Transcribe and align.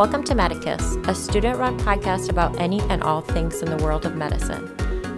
Welcome 0.00 0.24
to 0.24 0.34
Medicus, 0.34 0.96
a 1.04 1.14
student 1.14 1.58
run 1.58 1.78
podcast 1.78 2.30
about 2.30 2.58
any 2.58 2.80
and 2.88 3.02
all 3.02 3.20
things 3.20 3.60
in 3.60 3.68
the 3.68 3.84
world 3.84 4.06
of 4.06 4.16
medicine. 4.16 4.66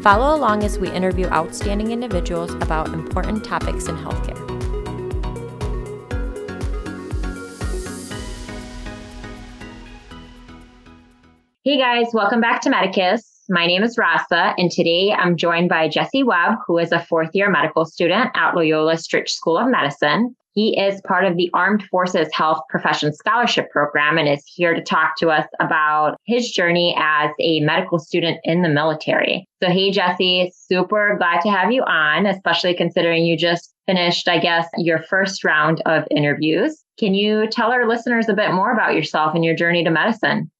Follow 0.02 0.34
along 0.34 0.64
as 0.64 0.76
we 0.76 0.90
interview 0.90 1.26
outstanding 1.26 1.92
individuals 1.92 2.52
about 2.54 2.88
important 2.88 3.44
topics 3.44 3.86
in 3.86 3.96
healthcare. 3.96 4.36
Hey 11.62 11.78
guys, 11.78 12.08
welcome 12.12 12.40
back 12.40 12.60
to 12.62 12.70
Medicus. 12.70 13.44
My 13.48 13.68
name 13.68 13.84
is 13.84 13.96
Rasa, 13.96 14.52
and 14.58 14.68
today 14.68 15.12
I'm 15.16 15.36
joined 15.36 15.68
by 15.68 15.86
Jesse 15.86 16.24
Webb, 16.24 16.58
who 16.66 16.78
is 16.78 16.90
a 16.90 16.98
fourth 17.04 17.30
year 17.34 17.48
medical 17.48 17.84
student 17.84 18.32
at 18.34 18.56
Loyola 18.56 18.94
Stritch 18.94 19.28
School 19.28 19.58
of 19.58 19.70
Medicine. 19.70 20.34
He 20.54 20.78
is 20.78 21.00
part 21.02 21.24
of 21.24 21.36
the 21.36 21.50
Armed 21.54 21.82
Forces 21.84 22.28
Health 22.32 22.60
Profession 22.68 23.12
Scholarship 23.12 23.70
Program 23.70 24.18
and 24.18 24.28
is 24.28 24.44
here 24.46 24.74
to 24.74 24.82
talk 24.82 25.16
to 25.18 25.30
us 25.30 25.46
about 25.60 26.16
his 26.24 26.50
journey 26.50 26.94
as 26.98 27.30
a 27.40 27.60
medical 27.60 27.98
student 27.98 28.38
in 28.44 28.62
the 28.62 28.68
military. 28.68 29.48
So, 29.62 29.70
hey, 29.70 29.90
Jesse, 29.90 30.52
super 30.54 31.16
glad 31.18 31.40
to 31.42 31.50
have 31.50 31.72
you 31.72 31.82
on, 31.82 32.26
especially 32.26 32.74
considering 32.74 33.24
you 33.24 33.36
just 33.36 33.72
finished, 33.86 34.28
I 34.28 34.38
guess, 34.38 34.68
your 34.76 35.02
first 35.02 35.42
round 35.44 35.82
of 35.86 36.04
interviews. 36.10 36.82
Can 36.98 37.14
you 37.14 37.46
tell 37.48 37.72
our 37.72 37.88
listeners 37.88 38.28
a 38.28 38.34
bit 38.34 38.52
more 38.52 38.72
about 38.72 38.94
yourself 38.94 39.34
and 39.34 39.44
your 39.44 39.56
journey 39.56 39.84
to 39.84 39.90
medicine? 39.90 40.50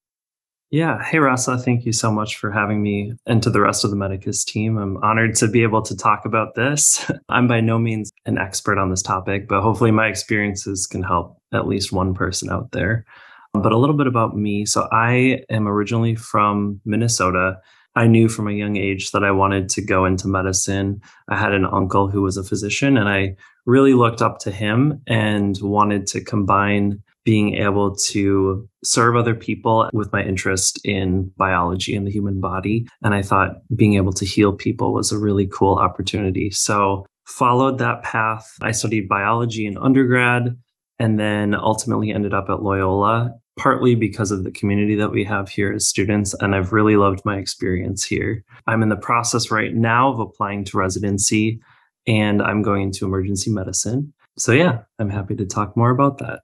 Yeah. 0.73 1.03
Hey, 1.03 1.19
Rasa. 1.19 1.59
Thank 1.59 1.85
you 1.85 1.93
so 1.93 2.11
much 2.11 2.35
for 2.35 2.49
having 2.49 2.81
me 2.81 3.13
and 3.27 3.43
to 3.43 3.51
the 3.51 3.61
rest 3.61 3.83
of 3.83 3.91
the 3.91 3.95
Medicus 3.95 4.43
team. 4.43 4.79
I'm 4.79 4.97
honored 5.03 5.35
to 5.35 5.47
be 5.47 5.61
able 5.61 5.83
to 5.83 5.95
talk 5.95 6.25
about 6.25 6.55
this. 6.55 7.11
I'm 7.29 7.47
by 7.47 7.61
no 7.61 7.77
means 7.77 8.11
an 8.25 8.39
expert 8.39 8.79
on 8.79 8.89
this 8.89 9.03
topic, 9.03 9.47
but 9.47 9.61
hopefully 9.61 9.91
my 9.91 10.07
experiences 10.07 10.87
can 10.87 11.03
help 11.03 11.39
at 11.53 11.67
least 11.67 11.91
one 11.91 12.15
person 12.15 12.49
out 12.49 12.71
there. 12.71 13.05
But 13.53 13.71
a 13.71 13.77
little 13.77 13.95
bit 13.95 14.07
about 14.07 14.35
me. 14.35 14.65
So 14.65 14.87
I 14.91 15.43
am 15.47 15.67
originally 15.67 16.15
from 16.15 16.81
Minnesota. 16.85 17.59
I 17.95 18.07
knew 18.07 18.27
from 18.27 18.47
a 18.47 18.53
young 18.53 18.75
age 18.75 19.11
that 19.11 19.23
I 19.23 19.29
wanted 19.29 19.69
to 19.69 19.81
go 19.85 20.05
into 20.05 20.27
medicine. 20.27 21.01
I 21.27 21.37
had 21.37 21.53
an 21.53 21.65
uncle 21.65 22.07
who 22.07 22.23
was 22.23 22.35
a 22.35 22.43
physician, 22.43 22.97
and 22.97 23.07
I 23.07 23.35
really 23.67 23.93
looked 23.93 24.23
up 24.23 24.39
to 24.39 24.51
him 24.51 25.03
and 25.05 25.55
wanted 25.61 26.07
to 26.07 26.23
combine 26.23 27.03
being 27.23 27.55
able 27.55 27.95
to 27.95 28.67
serve 28.83 29.15
other 29.15 29.33
people 29.33 29.89
with 29.93 30.11
my 30.11 30.23
interest 30.23 30.79
in 30.83 31.31
biology 31.37 31.95
and 31.95 32.05
the 32.05 32.11
human 32.11 32.41
body. 32.41 32.87
And 33.01 33.13
I 33.13 33.21
thought 33.21 33.61
being 33.75 33.95
able 33.95 34.13
to 34.13 34.25
heal 34.25 34.53
people 34.53 34.93
was 34.93 35.11
a 35.11 35.17
really 35.17 35.47
cool 35.47 35.75
opportunity. 35.75 36.51
So 36.51 37.05
followed 37.25 37.77
that 37.79 38.03
path. 38.03 38.51
I 38.61 38.71
studied 38.71 39.07
biology 39.07 39.65
in 39.65 39.77
undergrad 39.77 40.57
and 40.99 41.19
then 41.19 41.55
ultimately 41.55 42.11
ended 42.11 42.33
up 42.33 42.49
at 42.49 42.61
Loyola, 42.61 43.33
partly 43.57 43.95
because 43.95 44.31
of 44.31 44.43
the 44.43 44.51
community 44.51 44.95
that 44.95 45.11
we 45.11 45.23
have 45.23 45.49
here 45.49 45.71
as 45.71 45.87
students. 45.87 46.33
And 46.35 46.53
I've 46.53 46.73
really 46.73 46.97
loved 46.97 47.21
my 47.25 47.37
experience 47.37 48.03
here. 48.03 48.43
I'm 48.67 48.83
in 48.83 48.89
the 48.89 48.95
process 48.95 49.51
right 49.51 49.73
now 49.73 50.11
of 50.11 50.19
applying 50.19 50.65
to 50.65 50.77
residency 50.77 51.61
and 52.05 52.41
I'm 52.41 52.61
going 52.61 52.83
into 52.83 53.05
emergency 53.05 53.49
medicine. 53.49 54.13
So, 54.37 54.51
yeah, 54.51 54.79
I'm 54.99 55.09
happy 55.09 55.35
to 55.35 55.45
talk 55.45 55.77
more 55.77 55.91
about 55.91 56.17
that. 56.17 56.41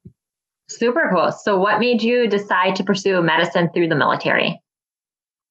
Super 0.69 1.09
cool. 1.11 1.31
So, 1.31 1.57
what 1.57 1.79
made 1.79 2.03
you 2.03 2.27
decide 2.27 2.75
to 2.75 2.83
pursue 2.83 3.21
medicine 3.21 3.69
through 3.73 3.89
the 3.89 3.95
military? 3.95 4.61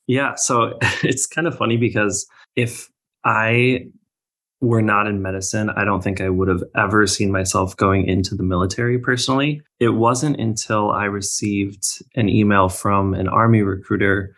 Yeah, 0.06 0.34
so 0.36 0.78
it's 1.02 1.26
kind 1.26 1.46
of 1.46 1.56
funny 1.56 1.76
because 1.76 2.26
if 2.56 2.88
I 3.24 3.86
were 4.60 4.82
not 4.82 5.06
in 5.06 5.22
medicine, 5.22 5.70
I 5.70 5.84
don't 5.84 6.02
think 6.02 6.20
I 6.20 6.28
would 6.28 6.48
have 6.48 6.64
ever 6.76 7.06
seen 7.06 7.30
myself 7.30 7.76
going 7.76 8.08
into 8.08 8.34
the 8.34 8.42
military 8.42 8.98
personally. 8.98 9.62
It 9.78 9.90
wasn't 9.90 10.40
until 10.40 10.90
I 10.90 11.04
received 11.04 11.84
an 12.16 12.28
email 12.28 12.68
from 12.68 13.14
an 13.14 13.28
Army 13.28 13.62
recruiter. 13.62 14.34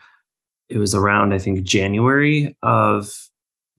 It 0.69 0.79
was 0.79 0.95
around, 0.95 1.33
I 1.33 1.39
think, 1.39 1.63
January 1.63 2.55
of 2.63 3.11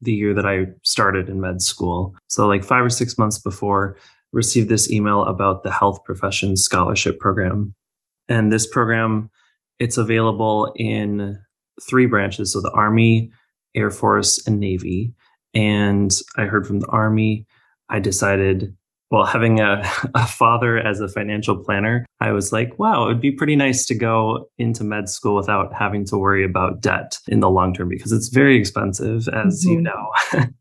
the 0.01 0.13
year 0.13 0.33
that 0.33 0.47
I 0.47 0.65
started 0.83 1.29
in 1.29 1.41
med 1.41 1.61
school. 1.61 2.15
So, 2.27 2.47
like 2.47 2.63
five 2.63 2.83
or 2.83 2.89
six 2.89 3.17
months 3.17 3.37
before, 3.37 3.97
received 4.31 4.69
this 4.69 4.91
email 4.91 5.23
about 5.23 5.63
the 5.63 5.71
Health 5.71 6.03
Professions 6.03 6.63
Scholarship 6.63 7.19
Program. 7.19 7.75
And 8.29 8.51
this 8.51 8.65
program, 8.65 9.29
it's 9.79 9.97
available 9.97 10.71
in 10.75 11.37
three 11.89 12.05
branches. 12.05 12.53
So 12.53 12.61
the 12.61 12.71
Army, 12.71 13.31
Air 13.75 13.91
Force, 13.91 14.45
and 14.45 14.59
Navy. 14.59 15.13
And 15.53 16.11
I 16.37 16.45
heard 16.45 16.65
from 16.65 16.79
the 16.79 16.87
Army, 16.87 17.45
I 17.89 17.99
decided, 17.99 18.75
well, 19.09 19.25
having 19.25 19.59
a, 19.59 19.83
a 20.15 20.25
father 20.25 20.77
as 20.77 21.01
a 21.01 21.09
financial 21.09 21.57
planner, 21.57 22.05
I 22.19 22.31
was 22.31 22.53
like, 22.53 22.79
wow, 22.79 23.03
it 23.03 23.07
would 23.07 23.21
be 23.21 23.31
pretty 23.31 23.55
nice 23.55 23.85
to 23.87 23.95
go 23.95 24.49
into 24.57 24.83
med 24.83 25.09
school 25.09 25.35
without 25.35 25.73
having 25.73 26.05
to 26.05 26.17
worry 26.17 26.45
about 26.45 26.81
debt 26.81 27.17
in 27.27 27.41
the 27.41 27.49
long 27.49 27.73
term 27.73 27.89
because 27.89 28.11
it's 28.11 28.29
very 28.29 28.57
expensive, 28.57 29.27
as 29.29 29.65
mm-hmm. 29.65 29.71
you 29.71 29.81
know. 29.81 30.11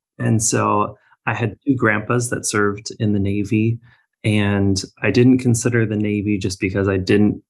and 0.19 0.43
so 0.43 0.97
I 1.31 1.35
had 1.35 1.57
two 1.65 1.77
grandpas 1.77 2.29
that 2.31 2.45
served 2.45 2.91
in 2.99 3.13
the 3.13 3.21
Navy, 3.21 3.79
and 4.25 4.83
I 5.01 5.13
didn't 5.13 5.39
consider 5.39 5.87
the 5.87 5.97
Navy 5.97 6.39
just 6.39 6.59
because 6.59 6.89
I 6.89 6.97
didn't 6.97 7.41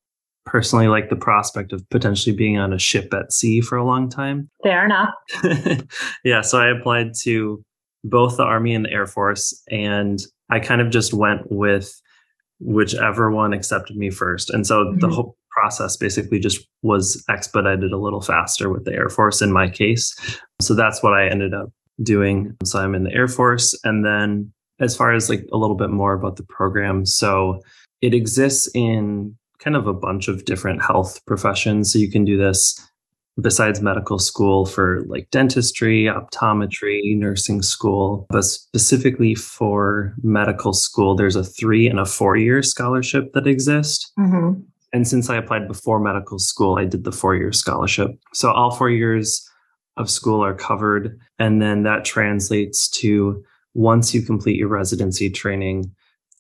personally 0.44 0.88
like 0.88 1.08
the 1.08 1.16
prospect 1.16 1.72
of 1.72 1.88
potentially 1.88 2.36
being 2.36 2.58
on 2.58 2.74
a 2.74 2.78
ship 2.78 3.14
at 3.14 3.32
sea 3.32 3.62
for 3.62 3.76
a 3.76 3.84
long 3.84 4.10
time. 4.10 4.50
Fair 4.62 4.84
enough. 4.84 5.14
yeah, 6.24 6.42
so 6.42 6.58
I 6.58 6.68
applied 6.68 7.12
to 7.22 7.64
both 8.04 8.36
the 8.36 8.42
Army 8.42 8.74
and 8.74 8.84
the 8.84 8.90
Air 8.90 9.06
Force, 9.06 9.58
and 9.70 10.18
I 10.50 10.60
kind 10.60 10.82
of 10.82 10.90
just 10.90 11.14
went 11.14 11.50
with 11.50 11.98
whichever 12.58 13.30
one 13.30 13.54
accepted 13.54 13.96
me 13.96 14.10
first. 14.10 14.50
And 14.50 14.66
so 14.66 14.84
mm-hmm. 14.84 14.98
the 14.98 15.08
whole 15.08 15.38
process 15.50 15.96
basically 15.96 16.38
just 16.38 16.68
was 16.82 17.24
expedited 17.30 17.92
a 17.92 17.98
little 17.98 18.20
faster 18.20 18.68
with 18.68 18.84
the 18.84 18.92
Air 18.92 19.08
Force 19.08 19.40
in 19.40 19.52
my 19.52 19.70
case. 19.70 20.14
So 20.60 20.74
that's 20.74 21.02
what 21.02 21.14
I 21.14 21.28
ended 21.28 21.54
up 21.54 21.70
doing. 22.02 22.56
So 22.64 22.78
I'm 22.78 22.94
in 22.94 23.04
the 23.04 23.12
Air 23.12 23.28
Force. 23.28 23.78
And 23.84 24.04
then 24.04 24.52
as 24.78 24.96
far 24.96 25.12
as 25.12 25.28
like 25.28 25.46
a 25.52 25.56
little 25.56 25.76
bit 25.76 25.90
more 25.90 26.14
about 26.14 26.36
the 26.36 26.44
program, 26.44 27.06
so 27.06 27.60
it 28.00 28.14
exists 28.14 28.68
in 28.74 29.36
kind 29.58 29.76
of 29.76 29.86
a 29.86 29.94
bunch 29.94 30.28
of 30.28 30.44
different 30.44 30.82
health 30.82 31.20
professions. 31.26 31.92
So 31.92 31.98
you 31.98 32.10
can 32.10 32.24
do 32.24 32.38
this 32.38 32.80
besides 33.40 33.80
medical 33.80 34.18
school 34.18 34.66
for 34.66 35.02
like 35.06 35.30
dentistry, 35.30 36.04
optometry, 36.04 37.16
nursing 37.16 37.62
school, 37.62 38.26
but 38.30 38.44
specifically 38.44 39.34
for 39.34 40.14
medical 40.22 40.72
school, 40.72 41.14
there's 41.14 41.36
a 41.36 41.44
three 41.44 41.88
and 41.88 42.00
a 42.00 42.04
four 42.04 42.36
year 42.36 42.62
scholarship 42.62 43.32
that 43.34 43.46
exists. 43.46 44.10
Mm-hmm. 44.18 44.60
And 44.92 45.06
since 45.06 45.30
I 45.30 45.36
applied 45.36 45.68
before 45.68 46.00
medical 46.00 46.38
school, 46.38 46.78
I 46.78 46.84
did 46.84 47.04
the 47.04 47.12
four 47.12 47.36
year 47.36 47.52
scholarship. 47.52 48.10
So 48.34 48.50
all 48.50 48.70
four 48.70 48.90
years 48.90 49.48
of 49.96 50.10
school 50.10 50.44
are 50.44 50.54
covered. 50.54 51.18
And 51.38 51.60
then 51.60 51.82
that 51.84 52.04
translates 52.04 52.88
to 52.90 53.42
once 53.74 54.14
you 54.14 54.22
complete 54.22 54.56
your 54.56 54.68
residency 54.68 55.30
training, 55.30 55.92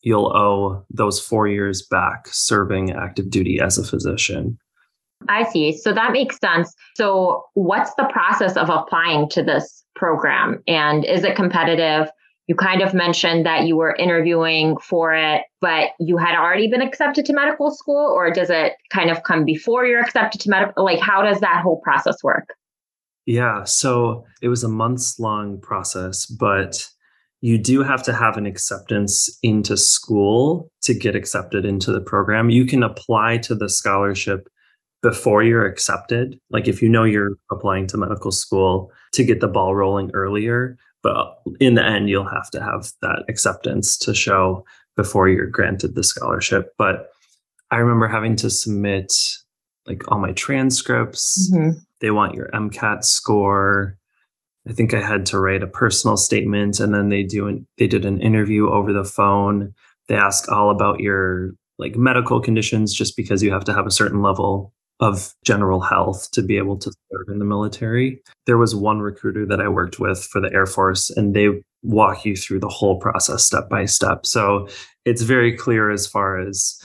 you'll 0.02 0.34
owe 0.36 0.84
those 0.90 1.20
four 1.20 1.46
years 1.46 1.86
back 1.90 2.28
serving 2.28 2.92
active 2.92 3.30
duty 3.30 3.60
as 3.60 3.78
a 3.78 3.84
physician. 3.84 4.58
I 5.28 5.44
see. 5.44 5.76
So 5.76 5.92
that 5.92 6.12
makes 6.12 6.38
sense. 6.38 6.72
So, 6.96 7.44
what's 7.54 7.94
the 7.94 8.08
process 8.10 8.56
of 8.56 8.70
applying 8.70 9.28
to 9.30 9.42
this 9.42 9.84
program? 9.94 10.62
And 10.66 11.04
is 11.04 11.24
it 11.24 11.36
competitive? 11.36 12.10
You 12.46 12.54
kind 12.56 12.80
of 12.80 12.94
mentioned 12.94 13.46
that 13.46 13.66
you 13.66 13.76
were 13.76 13.94
interviewing 13.94 14.76
for 14.78 15.14
it, 15.14 15.42
but 15.60 15.90
you 16.00 16.16
had 16.16 16.36
already 16.36 16.68
been 16.68 16.82
accepted 16.82 17.26
to 17.26 17.32
medical 17.32 17.70
school, 17.70 18.10
or 18.12 18.32
does 18.32 18.50
it 18.50 18.72
kind 18.90 19.10
of 19.10 19.22
come 19.22 19.44
before 19.44 19.84
you're 19.84 20.00
accepted 20.00 20.40
to 20.40 20.50
medical? 20.50 20.84
Like, 20.84 20.98
how 20.98 21.22
does 21.22 21.40
that 21.40 21.60
whole 21.62 21.80
process 21.80 22.16
work? 22.24 22.48
Yeah. 23.26 23.64
So 23.64 24.24
it 24.42 24.48
was 24.48 24.64
a 24.64 24.68
months 24.68 25.18
long 25.18 25.60
process, 25.60 26.26
but 26.26 26.86
you 27.42 27.58
do 27.58 27.82
have 27.82 28.02
to 28.02 28.12
have 28.12 28.36
an 28.36 28.46
acceptance 28.46 29.30
into 29.42 29.76
school 29.76 30.70
to 30.82 30.94
get 30.94 31.14
accepted 31.14 31.64
into 31.64 31.92
the 31.92 32.00
program. 32.00 32.50
You 32.50 32.66
can 32.66 32.82
apply 32.82 33.38
to 33.38 33.54
the 33.54 33.68
scholarship 33.68 34.48
before 35.02 35.42
you're 35.42 35.64
accepted. 35.64 36.38
Like 36.50 36.68
if 36.68 36.82
you 36.82 36.88
know 36.88 37.04
you're 37.04 37.36
applying 37.50 37.86
to 37.88 37.96
medical 37.96 38.30
school 38.30 38.92
to 39.12 39.24
get 39.24 39.40
the 39.40 39.48
ball 39.48 39.74
rolling 39.74 40.10
earlier, 40.12 40.76
but 41.02 41.16
uh, 41.16 41.32
in 41.60 41.74
the 41.74 41.84
end, 41.84 42.10
you'll 42.10 42.28
have 42.28 42.50
to 42.50 42.62
have 42.62 42.90
that 43.00 43.24
acceptance 43.28 43.96
to 43.98 44.14
show 44.14 44.64
before 44.96 45.28
you're 45.28 45.46
granted 45.46 45.94
the 45.94 46.04
scholarship. 46.04 46.74
But 46.76 47.10
I 47.70 47.76
remember 47.76 48.08
having 48.08 48.36
to 48.36 48.50
submit 48.50 49.14
like 49.86 50.10
all 50.10 50.18
my 50.18 50.32
transcripts. 50.32 51.50
Mm-hmm. 51.52 51.78
They 52.00 52.10
want 52.10 52.34
your 52.34 52.48
MCAT 52.52 53.04
score. 53.04 53.96
I 54.68 54.72
think 54.72 54.94
I 54.94 55.00
had 55.00 55.26
to 55.26 55.38
write 55.38 55.62
a 55.62 55.66
personal 55.66 56.16
statement, 56.16 56.80
and 56.80 56.94
then 56.94 57.08
they 57.08 57.22
do 57.22 57.46
an, 57.48 57.66
they 57.78 57.86
did 57.86 58.04
an 58.04 58.20
interview 58.20 58.70
over 58.70 58.92
the 58.92 59.04
phone. 59.04 59.74
They 60.08 60.16
ask 60.16 60.50
all 60.50 60.70
about 60.70 61.00
your 61.00 61.52
like 61.78 61.96
medical 61.96 62.40
conditions, 62.40 62.92
just 62.94 63.16
because 63.16 63.42
you 63.42 63.52
have 63.52 63.64
to 63.64 63.72
have 63.72 63.86
a 63.86 63.90
certain 63.90 64.22
level 64.22 64.72
of 65.00 65.34
general 65.44 65.80
health 65.80 66.30
to 66.32 66.42
be 66.42 66.58
able 66.58 66.76
to 66.76 66.92
serve 67.10 67.28
in 67.28 67.38
the 67.38 67.44
military. 67.44 68.22
There 68.44 68.58
was 68.58 68.74
one 68.74 69.00
recruiter 69.00 69.46
that 69.46 69.60
I 69.60 69.68
worked 69.68 69.98
with 69.98 70.22
for 70.22 70.42
the 70.42 70.52
Air 70.52 70.66
Force, 70.66 71.08
and 71.08 71.34
they 71.34 71.48
walk 71.82 72.26
you 72.26 72.36
through 72.36 72.60
the 72.60 72.68
whole 72.68 73.00
process 73.00 73.44
step 73.44 73.70
by 73.70 73.86
step. 73.86 74.26
So 74.26 74.68
it's 75.06 75.22
very 75.22 75.56
clear 75.56 75.90
as 75.90 76.06
far 76.06 76.38
as, 76.38 76.78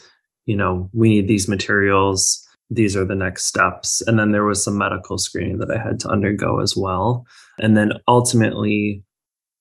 you 0.45 0.55
know, 0.55 0.89
we 0.93 1.09
need 1.09 1.27
these 1.27 1.49
materials 1.49 2.44
these 2.69 2.95
are 2.95 3.05
the 3.05 3.15
next 3.15 3.45
steps. 3.45 4.01
And 4.07 4.17
then 4.17 4.31
there 4.31 4.43
was 4.43 4.63
some 4.63 4.77
medical 4.77 5.17
screening 5.17 5.59
that 5.59 5.71
I 5.71 5.77
had 5.77 5.99
to 6.01 6.09
undergo 6.09 6.59
as 6.59 6.75
well. 6.75 7.25
And 7.59 7.77
then 7.77 7.93
ultimately, 8.07 9.03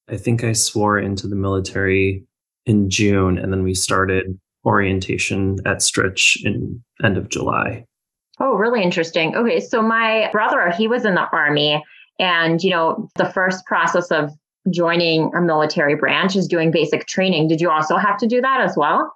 I 0.08 0.16
think 0.16 0.44
I 0.44 0.52
swore 0.52 0.98
into 0.98 1.28
the 1.28 1.36
military 1.36 2.24
in 2.66 2.88
June, 2.88 3.38
and 3.38 3.52
then 3.52 3.62
we 3.62 3.74
started 3.74 4.38
orientation 4.64 5.58
at 5.66 5.78
Stritch 5.78 6.36
in 6.44 6.82
end 7.02 7.18
of 7.18 7.28
July. 7.28 7.84
Oh, 8.40 8.54
really 8.54 8.82
interesting. 8.82 9.36
Okay, 9.36 9.60
so 9.60 9.82
my 9.82 10.28
brother, 10.32 10.70
he 10.70 10.88
was 10.88 11.04
in 11.04 11.14
the 11.14 11.28
army, 11.32 11.82
and 12.18 12.62
you 12.62 12.70
know, 12.70 13.08
the 13.16 13.30
first 13.30 13.64
process 13.66 14.10
of 14.10 14.30
joining 14.72 15.30
a 15.36 15.40
military 15.40 15.94
branch 15.94 16.36
is 16.36 16.48
doing 16.48 16.70
basic 16.70 17.06
training. 17.06 17.48
Did 17.48 17.60
you 17.60 17.70
also 17.70 17.96
have 17.96 18.16
to 18.18 18.26
do 18.26 18.40
that 18.40 18.60
as 18.60 18.76
well? 18.76 19.12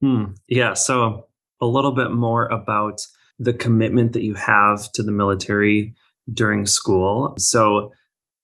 Hmm. 0.00 0.26
Yeah. 0.48 0.74
So 0.74 1.26
a 1.60 1.66
little 1.66 1.92
bit 1.92 2.12
more 2.12 2.46
about 2.46 3.00
the 3.42 3.52
commitment 3.52 4.12
that 4.12 4.22
you 4.22 4.34
have 4.34 4.90
to 4.92 5.02
the 5.02 5.12
military 5.12 5.94
during 6.32 6.64
school. 6.64 7.34
So 7.38 7.92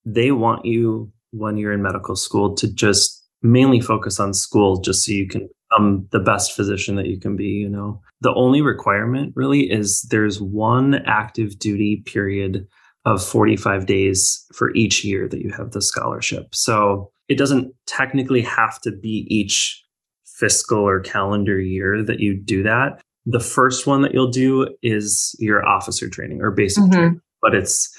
they 0.05 0.33
want 0.33 0.65
you 0.65 1.13
when 1.31 1.57
you're 1.57 1.73
in 1.73 1.83
medical 1.83 2.17
school 2.17 2.55
to 2.57 2.73
just 2.73 3.25
mainly 3.43 3.81
focus 3.81 4.19
on 4.19 4.35
school 4.35 4.81
just 4.81 5.05
so 5.05 5.13
you 5.13 5.29
can 5.29 5.49
become 5.71 6.09
the 6.11 6.19
best 6.19 6.57
physician 6.57 6.97
that 6.97 7.07
you 7.07 7.21
can 7.21 7.37
be, 7.37 7.45
you 7.45 7.69
know. 7.69 8.01
The 8.23 8.35
only 8.35 8.61
requirement 8.61 9.33
really 9.37 9.71
is 9.71 10.03
there's 10.11 10.41
one 10.41 10.95
active 11.07 11.59
duty 11.59 12.03
period 12.05 12.67
of 13.05 13.25
45 13.25 13.87
days 13.87 14.45
for 14.53 14.75
each 14.75 15.05
year 15.05 15.29
that 15.29 15.43
you 15.43 15.53
have 15.53 15.71
the 15.71 15.81
scholarship. 15.81 16.55
So 16.55 17.13
it 17.29 17.39
doesn't 17.39 17.73
technically 17.87 18.43
have 18.43 18.81
to 18.81 18.91
be 18.91 19.27
each 19.31 19.85
fiscal 20.25 20.81
or 20.81 21.01
calendar 21.01 21.61
year 21.61 22.03
that 22.03 22.19
you 22.19 22.35
do 22.35 22.65
that. 22.65 23.01
The 23.31 23.41
first 23.41 23.87
one 23.87 24.01
that 24.03 24.15
you'll 24.15 24.31
do 24.31 24.75
is 24.83 25.37
your 25.39 25.67
officer 25.67 26.09
training 26.09 26.41
or 26.41 26.51
basic 26.51 26.85
mm-hmm. 26.85 26.93
training, 26.93 27.21
but 27.43 27.55
it's 27.55 27.95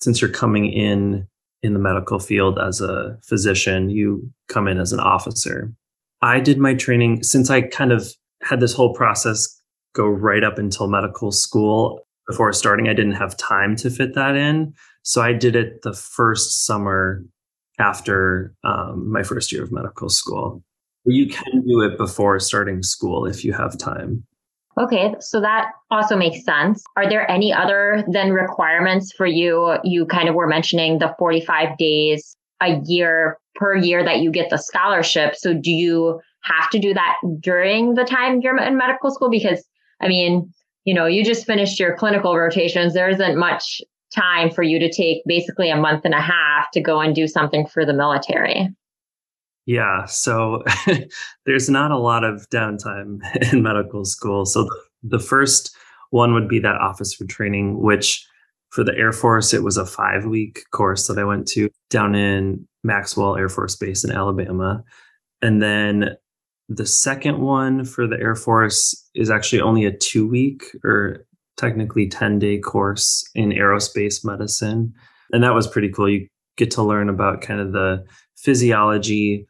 since 0.00 0.20
you're 0.20 0.30
coming 0.30 0.72
in 0.72 1.28
in 1.62 1.72
the 1.72 1.78
medical 1.78 2.18
field 2.18 2.58
as 2.58 2.80
a 2.80 3.16
physician, 3.22 3.90
you 3.90 4.28
come 4.48 4.66
in 4.66 4.78
as 4.78 4.92
an 4.92 4.98
officer. 4.98 5.72
I 6.20 6.40
did 6.40 6.58
my 6.58 6.74
training 6.74 7.22
since 7.22 7.48
I 7.48 7.62
kind 7.62 7.92
of 7.92 8.12
had 8.42 8.58
this 8.58 8.74
whole 8.74 8.92
process 8.92 9.48
go 9.94 10.06
right 10.06 10.42
up 10.42 10.58
until 10.58 10.88
medical 10.88 11.30
school 11.30 12.00
before 12.26 12.52
starting. 12.52 12.88
I 12.88 12.94
didn't 12.94 13.12
have 13.12 13.36
time 13.36 13.76
to 13.76 13.90
fit 13.90 14.16
that 14.16 14.34
in. 14.34 14.74
So 15.02 15.22
I 15.22 15.32
did 15.32 15.54
it 15.54 15.82
the 15.82 15.92
first 15.92 16.66
summer 16.66 17.24
after 17.78 18.52
um, 18.64 19.10
my 19.10 19.22
first 19.22 19.52
year 19.52 19.62
of 19.62 19.70
medical 19.70 20.08
school. 20.08 20.64
You 21.04 21.28
can 21.28 21.66
do 21.66 21.80
it 21.82 21.98
before 21.98 22.40
starting 22.40 22.82
school 22.82 23.26
if 23.26 23.44
you 23.44 23.52
have 23.52 23.78
time. 23.78 24.24
Okay, 24.78 25.14
so 25.20 25.40
that 25.40 25.72
also 25.90 26.16
makes 26.16 26.44
sense. 26.44 26.82
Are 26.96 27.08
there 27.08 27.30
any 27.30 27.52
other 27.52 28.04
than 28.10 28.32
requirements 28.32 29.12
for 29.12 29.26
you? 29.26 29.76
You 29.84 30.06
kind 30.06 30.28
of 30.28 30.34
were 30.34 30.46
mentioning 30.46 30.98
the 30.98 31.14
45 31.18 31.76
days 31.76 32.36
a 32.62 32.80
year 32.86 33.38
per 33.54 33.76
year 33.76 34.02
that 34.02 34.20
you 34.20 34.30
get 34.30 34.48
the 34.48 34.56
scholarship. 34.56 35.36
So 35.36 35.52
do 35.52 35.70
you 35.70 36.20
have 36.42 36.70
to 36.70 36.78
do 36.78 36.94
that 36.94 37.16
during 37.40 37.94
the 37.94 38.04
time 38.04 38.40
you're 38.40 38.56
in 38.56 38.76
medical 38.76 39.10
school? 39.10 39.30
Because 39.30 39.62
I 40.00 40.08
mean, 40.08 40.52
you 40.84 40.94
know, 40.94 41.06
you 41.06 41.24
just 41.24 41.46
finished 41.46 41.78
your 41.78 41.96
clinical 41.96 42.36
rotations. 42.36 42.94
There 42.94 43.10
isn't 43.10 43.38
much 43.38 43.80
time 44.14 44.50
for 44.50 44.62
you 44.62 44.78
to 44.78 44.90
take 44.90 45.22
basically 45.26 45.70
a 45.70 45.76
month 45.76 46.04
and 46.04 46.14
a 46.14 46.20
half 46.20 46.70
to 46.72 46.80
go 46.80 47.00
and 47.00 47.14
do 47.14 47.26
something 47.26 47.66
for 47.66 47.84
the 47.84 47.94
military. 47.94 48.68
Yeah, 49.66 50.06
so 50.06 50.64
there's 51.46 51.68
not 51.68 51.90
a 51.90 51.98
lot 51.98 52.24
of 52.24 52.48
downtime 52.50 53.18
in 53.52 53.62
medical 53.62 54.04
school. 54.04 54.44
So 54.44 54.68
the, 55.02 55.18
first 55.18 55.74
one 56.10 56.34
would 56.34 56.48
be 56.48 56.58
that 56.60 56.76
officer 56.76 57.24
training, 57.26 57.80
which 57.80 58.26
for 58.70 58.82
the 58.82 58.96
Air 58.96 59.12
Force, 59.12 59.54
it 59.54 59.62
was 59.62 59.76
a 59.76 59.86
five 59.86 60.24
week 60.24 60.64
course 60.72 61.06
that 61.06 61.18
I 61.18 61.24
went 61.24 61.46
to 61.48 61.70
down 61.90 62.14
in 62.14 62.66
Maxwell 62.82 63.36
Air 63.36 63.48
Force 63.48 63.76
Base 63.76 64.04
in 64.04 64.10
Alabama. 64.10 64.82
And 65.42 65.62
then 65.62 66.16
the 66.68 66.86
second 66.86 67.40
one 67.40 67.84
for 67.84 68.06
the 68.06 68.18
Air 68.18 68.34
Force 68.34 69.08
is 69.14 69.30
actually 69.30 69.60
only 69.60 69.84
a 69.84 69.96
two 69.96 70.26
week 70.26 70.64
or 70.84 71.24
technically 71.56 72.08
10 72.08 72.38
day 72.38 72.58
course 72.58 73.28
in 73.34 73.50
aerospace 73.50 74.24
medicine. 74.24 74.92
And 75.32 75.44
that 75.44 75.54
was 75.54 75.66
pretty 75.66 75.90
cool. 75.90 76.08
You 76.08 76.26
get 76.56 76.70
to 76.72 76.82
learn 76.82 77.08
about 77.08 77.42
kind 77.42 77.60
of 77.60 77.72
the 77.72 78.04
physiology 78.36 79.46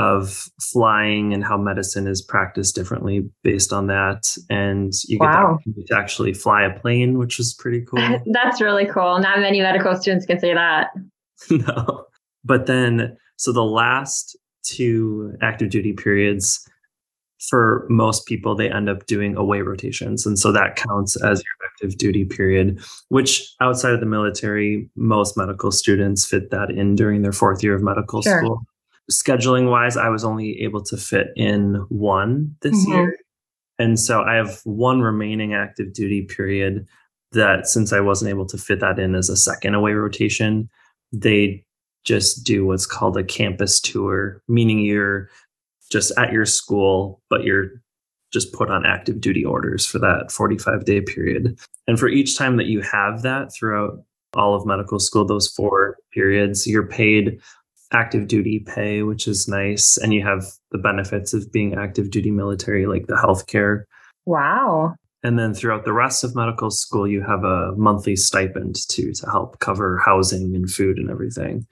of 0.00 0.48
flying 0.58 1.34
and 1.34 1.44
how 1.44 1.58
medicine 1.58 2.06
is 2.06 2.22
practiced 2.22 2.74
differently 2.74 3.28
based 3.42 3.70
on 3.70 3.86
that. 3.88 4.34
And 4.48 4.94
you 5.04 5.18
get 5.18 5.26
wow. 5.26 5.58
to 5.88 5.94
actually 5.94 6.32
fly 6.32 6.62
a 6.62 6.80
plane, 6.80 7.18
which 7.18 7.38
is 7.38 7.52
pretty 7.52 7.82
cool. 7.82 8.00
That's 8.32 8.62
really 8.62 8.86
cool. 8.86 9.18
Not 9.18 9.40
many 9.40 9.60
medical 9.60 9.94
students 9.96 10.24
can 10.24 10.40
say 10.40 10.54
that. 10.54 10.88
no. 11.50 12.06
But 12.42 12.64
then, 12.64 13.14
so 13.36 13.52
the 13.52 13.62
last 13.62 14.38
two 14.62 15.36
active 15.42 15.68
duty 15.68 15.92
periods, 15.92 16.66
for 17.50 17.86
most 17.90 18.24
people, 18.24 18.54
they 18.54 18.70
end 18.70 18.88
up 18.88 19.04
doing 19.04 19.36
away 19.36 19.60
rotations. 19.60 20.24
And 20.24 20.38
so 20.38 20.50
that 20.52 20.76
counts 20.76 21.22
as 21.22 21.42
your 21.42 21.68
active 21.70 21.98
duty 21.98 22.24
period, 22.24 22.80
which 23.10 23.54
outside 23.60 23.92
of 23.92 24.00
the 24.00 24.06
military, 24.06 24.88
most 24.96 25.36
medical 25.36 25.70
students 25.70 26.24
fit 26.24 26.50
that 26.52 26.70
in 26.70 26.94
during 26.94 27.20
their 27.20 27.32
fourth 27.32 27.62
year 27.62 27.74
of 27.74 27.82
medical 27.82 28.22
sure. 28.22 28.38
school 28.38 28.62
scheduling 29.10 29.70
wise, 29.70 29.96
I 29.96 30.08
was 30.08 30.24
only 30.24 30.60
able 30.60 30.82
to 30.84 30.96
fit 30.96 31.28
in 31.36 31.74
one 31.88 32.56
this 32.62 32.76
mm-hmm. 32.76 32.92
year. 32.92 33.16
And 33.78 33.98
so 33.98 34.22
I 34.22 34.34
have 34.34 34.60
one 34.64 35.00
remaining 35.00 35.54
active 35.54 35.92
duty 35.92 36.22
period 36.22 36.86
that 37.32 37.66
since 37.66 37.92
I 37.92 38.00
wasn't 38.00 38.30
able 38.30 38.46
to 38.46 38.58
fit 38.58 38.80
that 38.80 38.98
in 38.98 39.14
as 39.14 39.28
a 39.28 39.36
second 39.36 39.74
away 39.74 39.92
rotation, 39.92 40.68
they 41.12 41.64
just 42.04 42.44
do 42.44 42.66
what's 42.66 42.86
called 42.86 43.16
a 43.16 43.24
campus 43.24 43.80
tour, 43.80 44.42
meaning 44.48 44.80
you're 44.80 45.30
just 45.90 46.12
at 46.18 46.32
your 46.32 46.46
school, 46.46 47.20
but 47.30 47.44
you're 47.44 47.70
just 48.32 48.52
put 48.52 48.70
on 48.70 48.86
active 48.86 49.20
duty 49.20 49.44
orders 49.44 49.84
for 49.84 49.98
that 49.98 50.30
45 50.30 50.84
day 50.84 51.00
period. 51.00 51.58
And 51.86 51.98
for 51.98 52.08
each 52.08 52.38
time 52.38 52.56
that 52.56 52.66
you 52.66 52.80
have 52.80 53.22
that 53.22 53.52
throughout 53.52 54.02
all 54.34 54.54
of 54.54 54.66
medical 54.66 55.00
school, 55.00 55.24
those 55.24 55.48
four 55.48 55.96
periods, 56.12 56.66
you're 56.66 56.86
paid 56.86 57.40
active 57.92 58.28
duty 58.28 58.64
pay, 58.66 59.02
which 59.02 59.26
is 59.26 59.48
nice. 59.48 59.96
And 59.96 60.14
you 60.14 60.24
have 60.24 60.44
the 60.70 60.78
benefits 60.78 61.34
of 61.34 61.50
being 61.52 61.74
active 61.74 62.10
duty 62.10 62.30
military, 62.30 62.86
like 62.86 63.06
the 63.06 63.14
healthcare. 63.14 63.82
Wow. 64.26 64.94
And 65.22 65.38
then 65.38 65.52
throughout 65.52 65.84
the 65.84 65.92
rest 65.92 66.24
of 66.24 66.34
medical 66.34 66.70
school, 66.70 67.06
you 67.06 67.22
have 67.22 67.44
a 67.44 67.72
monthly 67.76 68.16
stipend 68.16 68.76
too 68.88 69.12
to 69.12 69.26
help 69.30 69.58
cover 69.58 69.98
housing 69.98 70.54
and 70.54 70.70
food 70.70 70.98
and 70.98 71.10
everything. 71.10 71.66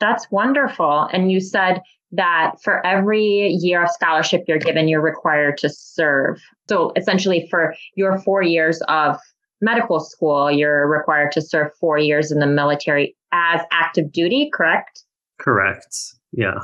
That's 0.00 0.28
wonderful. 0.30 1.08
And 1.12 1.30
you 1.30 1.40
said 1.40 1.80
that 2.10 2.54
for 2.62 2.84
every 2.84 3.56
year 3.60 3.84
of 3.84 3.90
scholarship 3.90 4.42
you're 4.48 4.58
given, 4.58 4.88
you're 4.88 5.00
required 5.00 5.58
to 5.58 5.68
serve. 5.68 6.40
So 6.68 6.92
essentially, 6.96 7.46
for 7.50 7.74
your 7.94 8.18
four 8.18 8.42
years 8.42 8.82
of 8.88 9.16
medical 9.60 10.00
school, 10.00 10.50
you're 10.50 10.88
required 10.88 11.30
to 11.32 11.40
serve 11.40 11.72
four 11.78 11.98
years 11.98 12.32
in 12.32 12.40
the 12.40 12.46
military 12.46 13.16
as 13.32 13.60
active 13.70 14.10
duty, 14.10 14.50
correct? 14.52 15.04
Correct. 15.42 15.96
Yeah. 16.32 16.60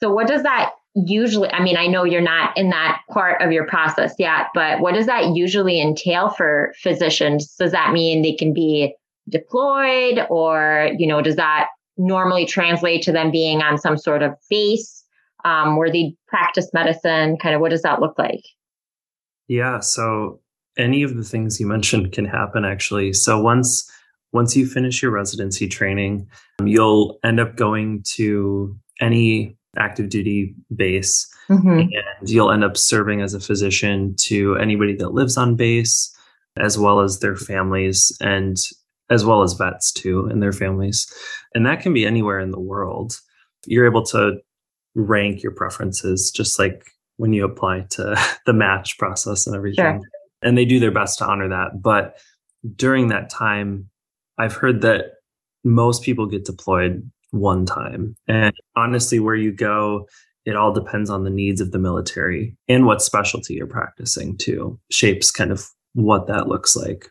So 0.00 0.12
what 0.12 0.26
does 0.26 0.42
that 0.42 0.72
usually 0.94 1.50
I 1.50 1.62
mean 1.62 1.76
I 1.76 1.86
know 1.86 2.04
you're 2.04 2.20
not 2.20 2.56
in 2.56 2.70
that 2.70 3.00
part 3.10 3.40
of 3.42 3.52
your 3.52 3.66
process 3.66 4.14
yet, 4.18 4.46
but 4.54 4.80
what 4.80 4.94
does 4.94 5.06
that 5.06 5.34
usually 5.34 5.80
entail 5.80 6.30
for 6.30 6.74
physicians? 6.82 7.54
Does 7.56 7.72
that 7.72 7.92
mean 7.92 8.22
they 8.22 8.34
can 8.34 8.52
be 8.52 8.94
deployed 9.28 10.26
or 10.30 10.90
you 10.98 11.06
know 11.06 11.22
does 11.22 11.36
that 11.36 11.68
normally 11.98 12.46
translate 12.46 13.02
to 13.02 13.12
them 13.12 13.30
being 13.30 13.62
on 13.62 13.78
some 13.78 13.96
sort 13.96 14.22
of 14.22 14.34
base 14.50 15.04
um, 15.44 15.76
where 15.76 15.90
they 15.90 16.14
practice 16.26 16.70
medicine? 16.72 17.36
Kind 17.36 17.54
of 17.54 17.60
what 17.60 17.70
does 17.70 17.82
that 17.82 18.00
look 18.00 18.18
like? 18.18 18.42
Yeah, 19.48 19.80
so 19.80 20.40
any 20.76 21.02
of 21.02 21.16
the 21.16 21.24
things 21.24 21.60
you 21.60 21.66
mentioned 21.66 22.12
can 22.12 22.24
happen 22.24 22.64
actually. 22.64 23.12
So 23.12 23.40
once 23.40 23.90
once 24.32 24.56
you 24.56 24.66
finish 24.66 25.02
your 25.02 25.10
residency 25.10 25.68
training, 25.68 26.28
you'll 26.64 27.18
end 27.24 27.40
up 27.40 27.56
going 27.56 28.02
to 28.14 28.76
any 29.00 29.56
active 29.78 30.08
duty 30.08 30.54
base 30.74 31.28
mm-hmm. 31.48 31.68
and 31.68 31.92
you'll 32.30 32.50
end 32.50 32.64
up 32.64 32.76
serving 32.76 33.20
as 33.20 33.34
a 33.34 33.40
physician 33.40 34.14
to 34.18 34.56
anybody 34.56 34.94
that 34.94 35.10
lives 35.10 35.36
on 35.36 35.54
base 35.54 36.14
as 36.58 36.78
well 36.78 37.00
as 37.00 37.20
their 37.20 37.36
families 37.36 38.16
and 38.20 38.56
as 39.10 39.24
well 39.24 39.42
as 39.42 39.52
vets 39.52 39.92
too 39.92 40.26
and 40.26 40.42
their 40.42 40.52
families 40.52 41.12
and 41.54 41.66
that 41.66 41.80
can 41.80 41.92
be 41.92 42.06
anywhere 42.06 42.40
in 42.40 42.50
the 42.50 42.60
world 42.60 43.20
you're 43.66 43.86
able 43.86 44.02
to 44.02 44.38
rank 44.94 45.42
your 45.42 45.52
preferences 45.52 46.30
just 46.34 46.58
like 46.58 46.84
when 47.18 47.32
you 47.32 47.44
apply 47.44 47.80
to 47.90 48.16
the 48.46 48.52
match 48.52 48.98
process 48.98 49.46
and 49.46 49.54
everything 49.54 50.00
sure. 50.00 50.10
and 50.42 50.56
they 50.56 50.64
do 50.64 50.80
their 50.80 50.90
best 50.90 51.18
to 51.18 51.26
honor 51.26 51.48
that 51.48 51.82
but 51.82 52.18
during 52.74 53.08
that 53.08 53.30
time 53.30 53.88
I've 54.38 54.54
heard 54.54 54.82
that 54.82 55.12
most 55.64 56.02
people 56.02 56.26
get 56.26 56.44
deployed 56.44 57.10
one 57.30 57.66
time. 57.66 58.16
And 58.28 58.54
honestly, 58.76 59.18
where 59.18 59.34
you 59.34 59.52
go, 59.52 60.06
it 60.44 60.56
all 60.56 60.72
depends 60.72 61.10
on 61.10 61.24
the 61.24 61.30
needs 61.30 61.60
of 61.60 61.72
the 61.72 61.78
military 61.78 62.56
and 62.68 62.86
what 62.86 63.02
specialty 63.02 63.54
you're 63.54 63.66
practicing 63.66 64.36
too, 64.36 64.78
shapes 64.90 65.30
kind 65.30 65.50
of 65.50 65.68
what 65.94 66.28
that 66.28 66.46
looks 66.46 66.76
like. 66.76 67.10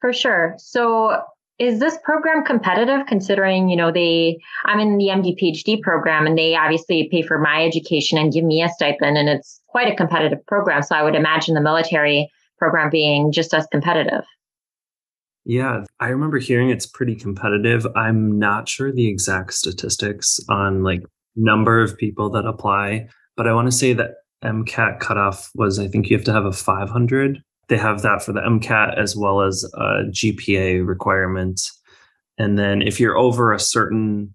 For 0.00 0.12
sure. 0.12 0.54
So 0.58 1.20
is 1.58 1.80
this 1.80 1.98
program 2.04 2.44
competitive 2.44 3.06
considering, 3.08 3.68
you 3.68 3.76
know, 3.76 3.90
they, 3.90 4.38
I'm 4.64 4.78
in 4.78 4.96
the 4.96 5.06
MD 5.06 5.36
PhD 5.36 5.82
program 5.82 6.24
and 6.24 6.38
they 6.38 6.54
obviously 6.54 7.08
pay 7.10 7.22
for 7.22 7.38
my 7.38 7.64
education 7.64 8.16
and 8.16 8.32
give 8.32 8.44
me 8.44 8.62
a 8.62 8.68
stipend 8.68 9.18
and 9.18 9.28
it's 9.28 9.60
quite 9.66 9.92
a 9.92 9.96
competitive 9.96 10.44
program. 10.46 10.82
So 10.82 10.94
I 10.94 11.02
would 11.02 11.16
imagine 11.16 11.54
the 11.54 11.60
military 11.60 12.30
program 12.58 12.90
being 12.90 13.32
just 13.32 13.52
as 13.54 13.66
competitive. 13.72 14.22
Yeah, 15.48 15.84
I 15.98 16.08
remember 16.08 16.38
hearing 16.38 16.68
it's 16.70 16.86
pretty 16.86 17.16
competitive. 17.16 17.86
I'm 17.96 18.38
not 18.38 18.68
sure 18.68 18.92
the 18.92 19.08
exact 19.08 19.54
statistics 19.54 20.38
on 20.50 20.82
like 20.82 21.02
number 21.36 21.80
of 21.80 21.96
people 21.96 22.28
that 22.30 22.44
apply, 22.44 23.08
but 23.34 23.48
I 23.48 23.54
want 23.54 23.66
to 23.66 23.76
say 23.76 23.94
that 23.94 24.16
MCAT 24.44 25.00
cutoff 25.00 25.50
was 25.54 25.78
I 25.78 25.88
think 25.88 26.10
you 26.10 26.16
have 26.16 26.26
to 26.26 26.32
have 26.32 26.44
a 26.44 26.52
500 26.52 27.42
they 27.68 27.76
have 27.76 28.02
that 28.02 28.22
for 28.22 28.32
the 28.32 28.40
MCAT 28.40 28.98
as 28.98 29.14
well 29.14 29.42
as 29.42 29.64
a 29.74 30.04
GPA 30.10 30.86
requirement. 30.86 31.60
And 32.38 32.58
then 32.58 32.82
if 32.82 32.98
you're 32.98 33.16
over 33.16 33.52
a 33.52 33.60
certain 33.60 34.34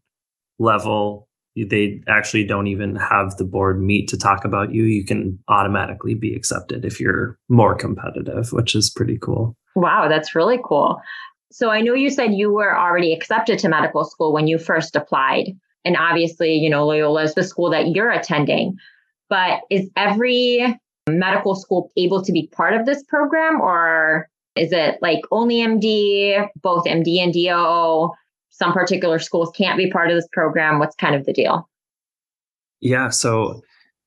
level, 0.60 1.27
they 1.55 2.01
actually 2.08 2.46
don't 2.46 2.67
even 2.67 2.96
have 2.96 3.38
the 3.38 3.43
board 3.43 3.82
meet 3.82 4.08
to 4.10 4.17
talk 4.17 4.46
about 4.46 4.74
you. 4.74 4.84
You 4.84 5.03
can 5.03 5.39
automatically 5.48 6.13
be 6.13 6.36
accepted 6.36 6.86
if 6.86 7.00
you're 7.00 7.38
more 7.50 7.75
competitive, 7.75 8.51
which 8.51 8.75
is 8.75 8.89
pretty 8.89 9.17
cool. 9.17 9.55
Wow, 9.75 10.08
that's 10.08 10.36
really 10.36 10.60
cool. 10.63 11.01
So 11.51 11.70
I 11.70 11.82
know 11.82 11.94
you 11.94 12.10
said 12.10 12.34
you 12.34 12.51
were 12.51 12.77
already 12.77 13.13
accepted 13.13 13.60
to 13.60 13.70
medical 13.70 14.06
school 14.06 14.34
when 14.34 14.48
you 14.48 14.58
first 14.58 14.96
applied. 14.96 15.56
And 15.86 15.98
obviously, 15.98 16.53
you 16.53 16.70
know, 16.70 16.86
Loyola 16.86 17.24
is 17.24 17.36
the 17.36 17.44
school 17.44 17.70
that 17.72 17.89
you're 17.89 18.12
attending. 18.12 18.75
But 19.30 19.62
is 19.70 19.89
every 19.96 20.80
medical 21.10 21.56
school 21.56 21.92
able 21.98 22.24
to 22.24 22.32
be 22.32 22.48
part 22.53 22.74
of 22.74 22.86
this 22.86 23.03
program 23.03 23.60
or 23.62 24.30
is 24.56 24.72
it 24.72 25.00
like 25.01 25.22
only 25.32 25.56
MD, 25.58 26.48
both 26.62 26.86
MD 26.86 27.20
and 27.20 27.34
DO? 27.34 28.12
Some 28.50 28.72
particular 28.72 29.18
schools 29.20 29.51
can't 29.56 29.77
be 29.77 29.89
part 29.89 30.10
of 30.10 30.15
this 30.15 30.27
program. 30.32 30.80
What's 30.80 30.96
kind 30.96 31.15
of 31.15 31.25
the 31.25 31.34
deal? 31.34 31.68
Yeah, 32.82 33.10
so 33.10 33.62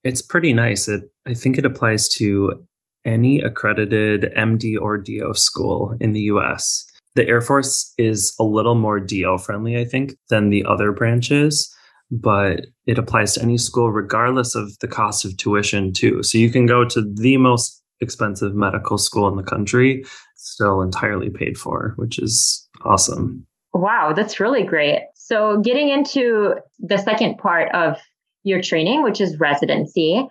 it's 0.04 0.22
pretty 0.22 0.52
nice. 0.52 0.86
It 0.88 1.10
I 1.26 1.34
think 1.34 1.58
it 1.58 1.66
applies 1.66 2.08
to 2.10 2.64
any 3.06 3.40
accredited 3.40 4.32
MD 4.36 4.78
or 4.78 4.98
DO 4.98 5.32
school 5.34 5.96
in 6.00 6.12
the 6.12 6.22
US. 6.32 6.84
The 7.14 7.26
Air 7.26 7.40
Force 7.40 7.94
is 7.96 8.34
a 8.38 8.44
little 8.44 8.74
more 8.74 9.00
DO 9.00 9.38
friendly, 9.38 9.78
I 9.78 9.84
think, 9.86 10.16
than 10.28 10.50
the 10.50 10.64
other 10.66 10.92
branches 10.92 11.72
but 12.10 12.66
it 12.86 12.98
applies 12.98 13.34
to 13.34 13.42
any 13.42 13.58
school 13.58 13.90
regardless 13.90 14.54
of 14.54 14.78
the 14.78 14.88
cost 14.88 15.24
of 15.24 15.36
tuition 15.36 15.92
too. 15.92 16.22
So 16.22 16.38
you 16.38 16.50
can 16.50 16.66
go 16.66 16.84
to 16.84 17.02
the 17.02 17.36
most 17.36 17.82
expensive 18.00 18.54
medical 18.54 18.98
school 18.98 19.28
in 19.28 19.36
the 19.36 19.42
country 19.42 20.04
still 20.36 20.82
entirely 20.82 21.30
paid 21.30 21.58
for, 21.58 21.94
which 21.96 22.18
is 22.18 22.68
awesome. 22.84 23.44
Wow, 23.72 24.12
that's 24.14 24.38
really 24.38 24.62
great. 24.62 25.00
So 25.14 25.60
getting 25.60 25.88
into 25.88 26.54
the 26.78 26.98
second 26.98 27.38
part 27.38 27.74
of 27.74 27.98
your 28.44 28.62
training, 28.62 29.02
which 29.02 29.20
is 29.20 29.38
residency. 29.40 30.26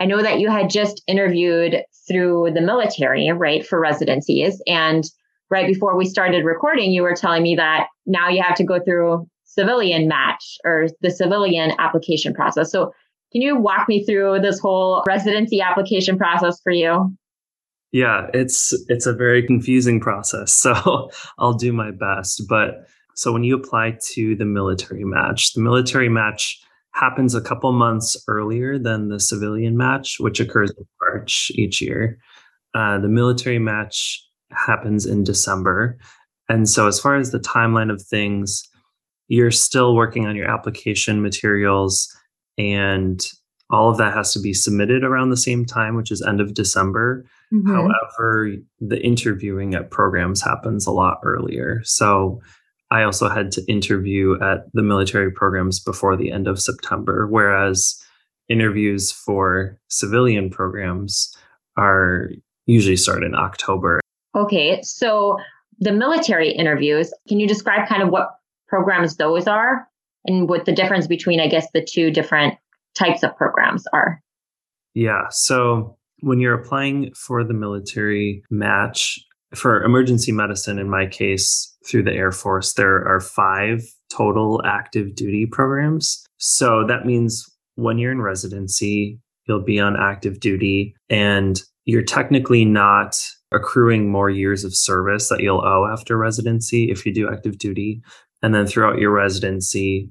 I 0.00 0.06
know 0.06 0.22
that 0.22 0.38
you 0.38 0.50
had 0.50 0.70
just 0.70 1.02
interviewed 1.06 1.82
through 2.06 2.52
the 2.54 2.60
military, 2.60 3.30
right, 3.30 3.66
for 3.66 3.80
residencies. 3.80 4.62
And 4.66 5.04
right 5.50 5.66
before 5.66 5.96
we 5.96 6.06
started 6.06 6.44
recording, 6.44 6.92
you 6.92 7.02
were 7.02 7.14
telling 7.14 7.42
me 7.42 7.56
that 7.56 7.88
now 8.06 8.28
you 8.28 8.42
have 8.42 8.56
to 8.56 8.64
go 8.64 8.80
through 8.80 9.28
civilian 9.44 10.08
match 10.08 10.58
or 10.64 10.88
the 11.00 11.10
civilian 11.10 11.72
application 11.78 12.34
process. 12.34 12.70
So, 12.70 12.92
can 13.32 13.42
you 13.42 13.58
walk 13.58 13.88
me 13.88 14.04
through 14.04 14.40
this 14.40 14.58
whole 14.58 15.04
residency 15.06 15.60
application 15.60 16.16
process 16.16 16.60
for 16.62 16.72
you? 16.72 17.14
Yeah, 17.92 18.28
it's 18.32 18.72
it's 18.88 19.06
a 19.06 19.12
very 19.12 19.46
confusing 19.46 20.00
process. 20.00 20.52
So, 20.74 21.10
I'll 21.38 21.54
do 21.54 21.72
my 21.72 21.90
best, 21.90 22.42
but 22.48 22.86
so 23.14 23.32
when 23.32 23.42
you 23.42 23.56
apply 23.56 23.98
to 24.12 24.36
the 24.36 24.44
military 24.44 25.04
match, 25.04 25.52
the 25.54 25.60
military 25.60 26.08
match 26.08 26.60
happens 26.98 27.34
a 27.34 27.40
couple 27.40 27.70
months 27.72 28.16
earlier 28.26 28.78
than 28.78 29.08
the 29.08 29.20
civilian 29.20 29.76
match, 29.76 30.16
which 30.18 30.40
occurs 30.40 30.70
in 30.70 30.84
March 31.00 31.50
each 31.54 31.80
year. 31.80 32.18
Uh, 32.74 32.98
the 32.98 33.08
military 33.08 33.58
match 33.58 34.24
happens 34.50 35.06
in 35.06 35.24
December. 35.24 35.98
And 36.48 36.68
so, 36.68 36.86
as 36.86 36.98
far 36.98 37.16
as 37.16 37.30
the 37.30 37.38
timeline 37.38 37.92
of 37.92 38.02
things, 38.02 38.68
you're 39.28 39.50
still 39.50 39.94
working 39.94 40.26
on 40.26 40.34
your 40.34 40.50
application 40.50 41.22
materials 41.22 42.14
and 42.56 43.24
all 43.70 43.90
of 43.90 43.98
that 43.98 44.14
has 44.14 44.32
to 44.32 44.40
be 44.40 44.54
submitted 44.54 45.04
around 45.04 45.30
the 45.30 45.36
same 45.36 45.64
time 45.64 45.94
which 45.94 46.10
is 46.10 46.22
end 46.22 46.40
of 46.40 46.54
december 46.54 47.24
mm-hmm. 47.52 47.70
however 47.70 48.54
the 48.80 49.00
interviewing 49.04 49.74
at 49.74 49.90
programs 49.90 50.42
happens 50.42 50.86
a 50.86 50.90
lot 50.90 51.20
earlier 51.22 51.82
so 51.84 52.40
i 52.90 53.02
also 53.02 53.28
had 53.28 53.50
to 53.50 53.64
interview 53.66 54.34
at 54.42 54.66
the 54.74 54.82
military 54.82 55.30
programs 55.30 55.80
before 55.80 56.16
the 56.16 56.30
end 56.30 56.46
of 56.46 56.60
september 56.60 57.26
whereas 57.26 58.02
interviews 58.48 59.12
for 59.12 59.78
civilian 59.88 60.50
programs 60.50 61.34
are 61.76 62.30
usually 62.66 62.96
start 62.96 63.22
in 63.22 63.34
october 63.34 64.00
okay 64.34 64.80
so 64.82 65.36
the 65.80 65.92
military 65.92 66.50
interviews 66.50 67.12
can 67.28 67.38
you 67.38 67.46
describe 67.46 67.88
kind 67.88 68.02
of 68.02 68.08
what 68.08 68.30
programs 68.68 69.16
those 69.16 69.46
are 69.46 69.88
and 70.26 70.48
what 70.48 70.66
the 70.66 70.72
difference 70.72 71.06
between, 71.06 71.40
I 71.40 71.48
guess, 71.48 71.66
the 71.72 71.84
two 71.84 72.10
different 72.10 72.54
types 72.94 73.22
of 73.22 73.36
programs 73.36 73.86
are. 73.92 74.22
Yeah. 74.94 75.28
So 75.30 75.96
when 76.20 76.40
you're 76.40 76.54
applying 76.54 77.12
for 77.14 77.44
the 77.44 77.54
military 77.54 78.42
match, 78.50 79.18
for 79.54 79.82
emergency 79.82 80.32
medicine, 80.32 80.78
in 80.78 80.90
my 80.90 81.06
case, 81.06 81.74
through 81.86 82.02
the 82.02 82.12
Air 82.12 82.32
Force, 82.32 82.74
there 82.74 83.06
are 83.06 83.20
five 83.20 83.82
total 84.10 84.60
active 84.64 85.14
duty 85.14 85.46
programs. 85.46 86.24
So 86.36 86.86
that 86.86 87.06
means 87.06 87.46
when 87.76 87.98
you're 87.98 88.12
in 88.12 88.20
residency, 88.20 89.18
you'll 89.46 89.62
be 89.62 89.80
on 89.80 89.96
active 89.96 90.40
duty 90.40 90.94
and 91.08 91.60
you're 91.84 92.02
technically 92.02 92.64
not 92.64 93.16
accruing 93.52 94.10
more 94.10 94.28
years 94.28 94.64
of 94.64 94.74
service 94.74 95.28
that 95.30 95.40
you'll 95.40 95.64
owe 95.64 95.88
after 95.90 96.18
residency 96.18 96.90
if 96.90 97.06
you 97.06 97.14
do 97.14 97.30
active 97.30 97.58
duty. 97.58 98.02
And 98.42 98.54
then 98.54 98.66
throughout 98.66 98.98
your 98.98 99.10
residency, 99.10 100.10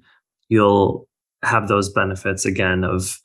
you'll 0.49 1.07
have 1.43 1.67
those 1.67 1.91
benefits 1.91 2.45
again 2.45 2.83
of 2.83 3.19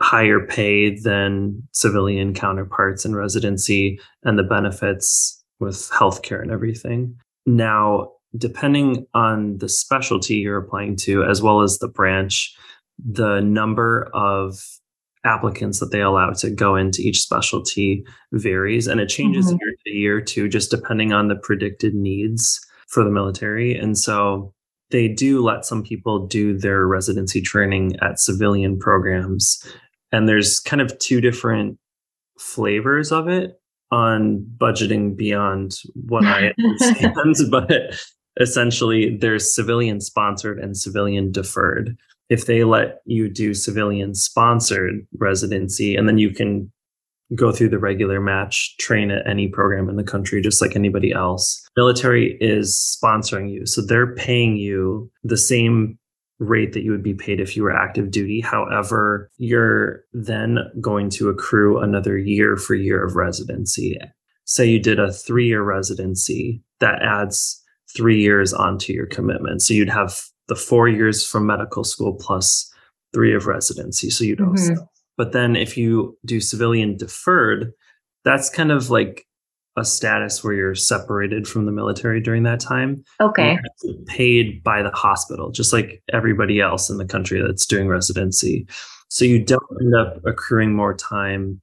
higher 0.00 0.40
pay 0.46 0.98
than 0.98 1.62
civilian 1.72 2.34
counterparts 2.34 3.04
in 3.04 3.14
residency 3.14 3.98
and 4.24 4.38
the 4.38 4.42
benefits 4.42 5.42
with 5.58 5.90
healthcare 5.90 6.42
and 6.42 6.50
everything. 6.50 7.16
Now, 7.46 8.10
depending 8.36 9.06
on 9.14 9.58
the 9.58 9.68
specialty 9.68 10.36
you're 10.36 10.58
applying 10.58 10.96
to, 10.96 11.24
as 11.24 11.40
well 11.40 11.62
as 11.62 11.78
the 11.78 11.88
branch, 11.88 12.54
the 12.98 13.40
number 13.40 14.10
of 14.12 14.58
applicants 15.24 15.80
that 15.80 15.90
they 15.90 16.00
allow 16.00 16.30
to 16.30 16.50
go 16.50 16.76
into 16.76 17.02
each 17.02 17.20
specialty 17.20 18.04
varies 18.32 18.86
and 18.86 19.00
it 19.00 19.08
changes 19.08 19.46
mm-hmm. 19.46 19.56
year 19.60 19.74
to 19.84 19.90
year 19.90 20.20
too, 20.20 20.48
just 20.48 20.70
depending 20.70 21.12
on 21.12 21.28
the 21.28 21.36
predicted 21.36 21.94
needs 21.94 22.60
for 22.88 23.02
the 23.02 23.10
military. 23.10 23.76
And 23.76 23.98
so 23.98 24.52
they 24.90 25.08
do 25.08 25.42
let 25.42 25.64
some 25.64 25.82
people 25.82 26.26
do 26.26 26.56
their 26.56 26.86
residency 26.86 27.40
training 27.40 27.96
at 28.00 28.20
civilian 28.20 28.78
programs. 28.78 29.60
And 30.12 30.28
there's 30.28 30.60
kind 30.60 30.80
of 30.80 30.98
two 30.98 31.20
different 31.20 31.78
flavors 32.38 33.12
of 33.12 33.28
it 33.28 33.60
on 33.90 34.44
budgeting 34.58 35.16
beyond 35.16 35.76
what 35.94 36.24
I 36.24 36.52
understand, 36.58 37.36
but 37.50 37.70
essentially 38.40 39.16
there's 39.16 39.54
civilian 39.54 40.00
sponsored 40.00 40.58
and 40.58 40.76
civilian 40.76 41.32
deferred. 41.32 41.96
If 42.28 42.46
they 42.46 42.64
let 42.64 43.00
you 43.04 43.28
do 43.28 43.54
civilian 43.54 44.14
sponsored 44.14 45.06
residency 45.18 45.94
and 45.94 46.08
then 46.08 46.18
you 46.18 46.30
can 46.30 46.72
go 47.34 47.50
through 47.50 47.68
the 47.68 47.78
regular 47.78 48.20
match, 48.20 48.76
train 48.78 49.10
at 49.10 49.26
any 49.26 49.48
program 49.48 49.88
in 49.88 49.96
the 49.96 50.04
country, 50.04 50.40
just 50.40 50.60
like 50.60 50.76
anybody 50.76 51.12
else. 51.12 51.66
Military 51.76 52.36
is 52.40 52.76
sponsoring 52.76 53.50
you. 53.50 53.66
So 53.66 53.82
they're 53.82 54.14
paying 54.14 54.56
you 54.56 55.10
the 55.24 55.36
same 55.36 55.98
rate 56.38 56.72
that 56.72 56.82
you 56.82 56.90
would 56.90 57.02
be 57.02 57.14
paid 57.14 57.40
if 57.40 57.56
you 57.56 57.62
were 57.62 57.74
active 57.74 58.10
duty. 58.10 58.40
However, 58.40 59.30
you're 59.38 60.04
then 60.12 60.58
going 60.80 61.10
to 61.10 61.28
accrue 61.28 61.78
another 61.78 62.18
year 62.18 62.56
for 62.56 62.74
year 62.74 63.04
of 63.04 63.16
residency. 63.16 63.98
Say 64.44 64.66
you 64.66 64.78
did 64.78 64.98
a 64.98 65.12
three 65.12 65.46
year 65.46 65.62
residency, 65.62 66.62
that 66.80 67.02
adds 67.02 67.62
three 67.96 68.20
years 68.20 68.52
onto 68.52 68.92
your 68.92 69.06
commitment. 69.06 69.62
So 69.62 69.74
you'd 69.74 69.88
have 69.88 70.20
the 70.48 70.56
four 70.56 70.88
years 70.88 71.26
from 71.26 71.46
medical 71.46 71.84
school 71.84 72.14
plus 72.14 72.70
three 73.12 73.34
of 73.34 73.46
residency. 73.46 74.10
So 74.10 74.24
you'd 74.24 74.38
mm-hmm. 74.38 74.74
But 75.16 75.32
then 75.32 75.56
if 75.56 75.78
you 75.78 76.18
do 76.26 76.40
civilian 76.40 76.96
deferred, 76.96 77.72
that's 78.24 78.50
kind 78.50 78.70
of 78.70 78.90
like 78.90 79.26
a 79.76 79.84
status 79.84 80.42
where 80.42 80.54
you're 80.54 80.74
separated 80.74 81.46
from 81.46 81.66
the 81.66 81.72
military 81.72 82.20
during 82.20 82.44
that 82.44 82.60
time. 82.60 83.04
Okay. 83.20 83.58
Paid 84.06 84.62
by 84.62 84.82
the 84.82 84.90
hospital, 84.90 85.50
just 85.50 85.72
like 85.72 86.02
everybody 86.12 86.60
else 86.60 86.88
in 86.88 86.96
the 86.96 87.04
country 87.04 87.40
that's 87.40 87.66
doing 87.66 87.86
residency. 87.86 88.66
So 89.08 89.24
you 89.24 89.44
don't 89.44 89.62
end 89.80 89.94
up 89.94 90.20
accruing 90.24 90.74
more 90.74 90.94
time 90.94 91.60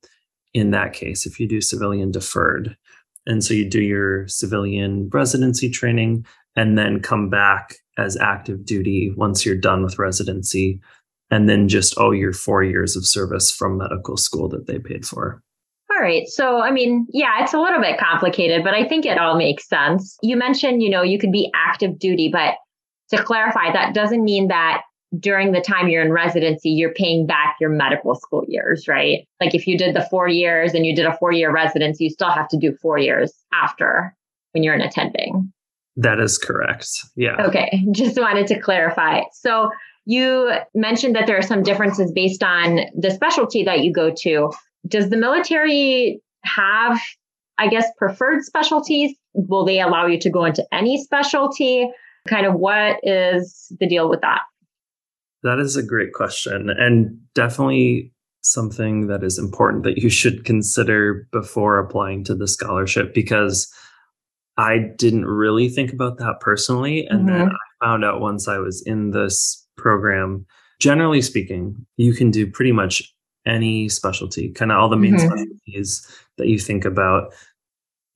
in 0.53 0.71
that 0.71 0.93
case 0.93 1.25
if 1.25 1.39
you 1.39 1.47
do 1.47 1.59
civilian 1.59 2.11
deferred. 2.11 2.77
And 3.25 3.43
so 3.43 3.53
you 3.53 3.67
do 3.67 3.81
your 3.81 4.27
civilian 4.27 5.09
residency 5.11 5.69
training 5.69 6.25
and 6.55 6.77
then 6.77 7.01
come 7.01 7.29
back 7.29 7.75
as 7.97 8.17
active 8.17 8.65
duty 8.65 9.13
once 9.17 9.45
you're 9.45 9.55
done 9.55 9.83
with 9.83 9.97
residency 9.97 10.79
and 11.31 11.49
then 11.49 11.67
just 11.67 11.97
owe 11.97 12.11
your 12.11 12.33
four 12.33 12.63
years 12.63 12.95
of 12.95 13.07
service 13.07 13.49
from 13.49 13.77
medical 13.77 14.17
school 14.17 14.47
that 14.49 14.67
they 14.67 14.77
paid 14.77 15.05
for. 15.05 15.41
All 15.91 16.01
right. 16.01 16.27
So, 16.27 16.61
I 16.61 16.71
mean, 16.71 17.07
yeah, 17.11 17.43
it's 17.43 17.53
a 17.53 17.59
little 17.59 17.81
bit 17.81 17.99
complicated, 17.99 18.63
but 18.63 18.73
I 18.73 18.87
think 18.87 19.05
it 19.05 19.17
all 19.17 19.37
makes 19.37 19.67
sense. 19.67 20.17
You 20.21 20.37
mentioned, 20.37 20.81
you 20.81 20.89
know, 20.89 21.03
you 21.03 21.19
could 21.19 21.31
be 21.31 21.51
active 21.53 21.99
duty, 21.99 22.29
but 22.29 22.55
to 23.09 23.21
clarify, 23.21 23.71
that 23.71 23.93
doesn't 23.93 24.23
mean 24.23 24.47
that 24.47 24.81
during 25.19 25.51
the 25.51 25.61
time 25.61 25.89
you're 25.89 26.01
in 26.01 26.11
residency, 26.11 26.69
you're 26.69 26.93
paying 26.93 27.27
back 27.27 27.57
your 27.59 27.69
medical 27.69 28.15
school 28.15 28.43
years, 28.47 28.87
right? 28.87 29.27
Like 29.39 29.53
if 29.53 29.67
you 29.67 29.77
did 29.77 29.95
the 29.95 30.07
four 30.09 30.27
years 30.27 30.73
and 30.73 30.85
you 30.85 30.95
did 30.95 31.05
a 31.05 31.15
four 31.17 31.31
year 31.31 31.51
residency, 31.51 32.05
you 32.05 32.09
still 32.09 32.31
have 32.31 32.47
to 32.49 32.57
do 32.57 32.75
four 32.81 32.97
years 32.97 33.33
after 33.53 34.15
when 34.53 34.63
you're 34.63 34.73
in 34.73 34.81
attending. 34.81 35.53
That 35.95 36.19
is 36.19 36.37
correct. 36.37 36.87
Yeah. 37.15 37.35
Okay. 37.39 37.83
Just 37.91 38.17
wanted 38.17 38.47
to 38.47 38.59
clarify. 38.59 39.21
So 39.33 39.69
you 40.05 40.51
mentioned 40.73 41.15
that 41.15 41.27
there 41.27 41.37
are 41.37 41.43
some 41.43 41.63
differences 41.63 42.11
based 42.11 42.43
on 42.43 42.79
the 42.97 43.11
specialty 43.11 43.63
that 43.63 43.83
you 43.83 43.93
go 43.93 44.11
to. 44.19 44.51
Does 44.87 45.09
the 45.09 45.17
military 45.17 46.21
have, 46.43 46.99
I 47.57 47.67
guess, 47.67 47.87
preferred 47.97 48.43
specialties? 48.43 49.15
Will 49.33 49.65
they 49.65 49.79
allow 49.79 50.05
you 50.05 50.19
to 50.19 50.29
go 50.29 50.45
into 50.45 50.65
any 50.71 51.01
specialty? 51.01 51.89
Kind 52.27 52.45
of 52.45 52.55
what 52.55 52.99
is 53.03 53.71
the 53.79 53.87
deal 53.87 54.09
with 54.09 54.21
that? 54.21 54.41
That 55.43 55.59
is 55.59 55.75
a 55.75 55.83
great 55.83 56.13
question. 56.13 56.69
And 56.69 57.19
definitely 57.33 58.13
something 58.41 59.07
that 59.07 59.23
is 59.23 59.39
important 59.39 59.83
that 59.83 59.97
you 59.97 60.09
should 60.09 60.45
consider 60.45 61.27
before 61.31 61.79
applying 61.79 62.23
to 62.25 62.35
the 62.35 62.47
scholarship 62.47 63.13
because 63.13 63.73
I 64.57 64.79
didn't 64.97 65.25
really 65.25 65.69
think 65.69 65.91
about 65.91 66.17
that 66.19 66.39
personally. 66.39 67.05
And 67.07 67.27
mm-hmm. 67.27 67.37
then 67.37 67.49
I 67.49 67.85
found 67.85 68.05
out 68.05 68.21
once 68.21 68.47
I 68.47 68.57
was 68.57 68.83
in 68.85 69.11
this 69.11 69.65
program, 69.77 70.45
generally 70.79 71.21
speaking, 71.21 71.85
you 71.97 72.13
can 72.13 72.31
do 72.31 72.49
pretty 72.49 72.71
much 72.71 73.13
any 73.45 73.89
specialty, 73.89 74.49
kind 74.49 74.71
of 74.71 74.77
all 74.77 74.89
the 74.89 74.95
main 74.95 75.15
mm-hmm. 75.15 75.27
specialties 75.27 76.07
that 76.37 76.47
you 76.47 76.59
think 76.59 76.85
about. 76.85 77.33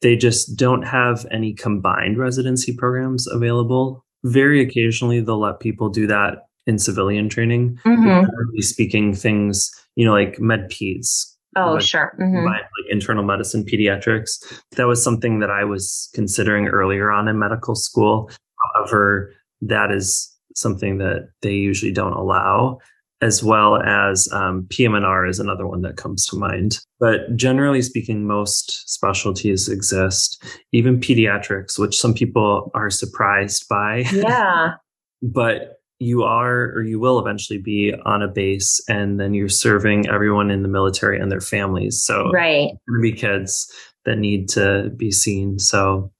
They 0.01 0.15
just 0.15 0.55
don't 0.55 0.83
have 0.83 1.25
any 1.31 1.53
combined 1.53 2.17
residency 2.17 2.75
programs 2.75 3.27
available. 3.27 4.05
Very 4.23 4.61
occasionally, 4.61 5.21
they'll 5.21 5.39
let 5.39 5.59
people 5.59 5.89
do 5.89 6.07
that 6.07 6.47
in 6.67 6.77
civilian 6.77 7.29
training. 7.29 7.79
Mm-hmm. 7.85 8.03
Generally 8.03 8.61
speaking, 8.61 9.13
things, 9.15 9.71
you 9.95 10.05
know, 10.05 10.11
like 10.11 10.39
med 10.39 10.69
peds, 10.69 11.37
Oh, 11.57 11.73
like, 11.73 11.81
sure. 11.81 12.15
Mm-hmm. 12.19 12.45
like 12.45 12.65
internal 12.89 13.23
medicine, 13.23 13.65
pediatrics. 13.65 14.61
That 14.75 14.85
was 14.85 15.03
something 15.03 15.39
that 15.39 15.49
I 15.49 15.63
was 15.63 16.09
considering 16.13 16.67
earlier 16.67 17.09
on 17.09 17.27
in 17.27 17.39
medical 17.39 17.75
school. 17.75 18.29
However, 18.75 19.33
that 19.61 19.91
is 19.91 20.31
something 20.55 20.99
that 20.99 21.29
they 21.41 21.53
usually 21.53 21.91
don't 21.91 22.13
allow, 22.13 22.79
as 23.21 23.43
well 23.43 23.81
as 23.81 24.27
um, 24.31 24.67
PM&R 24.69 25.25
is 25.25 25.39
another 25.39 25.65
one 25.65 25.81
that 25.81 25.97
comes 25.97 26.25
to 26.27 26.35
mind. 26.35 26.79
But 26.99 27.35
generally 27.35 27.81
speaking, 27.81 28.27
most 28.27 28.89
specialties 28.89 29.67
exist, 29.67 30.43
even 30.71 30.99
pediatrics, 30.99 31.79
which 31.79 31.99
some 31.99 32.13
people 32.13 32.71
are 32.75 32.89
surprised 32.89 33.67
by. 33.69 34.03
Yeah. 34.11 34.73
but 35.21 35.77
you 35.99 36.23
are 36.23 36.71
or 36.73 36.83
you 36.83 36.99
will 36.99 37.19
eventually 37.19 37.57
be 37.57 37.93
on 38.05 38.21
a 38.21 38.27
base 38.27 38.79
and 38.87 39.19
then 39.19 39.33
you're 39.33 39.49
serving 39.49 40.07
everyone 40.07 40.51
in 40.51 40.61
the 40.61 40.67
military 40.67 41.19
and 41.19 41.31
their 41.31 41.41
families 41.41 42.01
so 42.03 42.29
right 42.31 42.69
be 43.01 43.11
kids 43.11 43.71
that 44.05 44.17
need 44.17 44.47
to 44.47 44.91
be 44.95 45.09
seen 45.09 45.57
so 45.57 46.11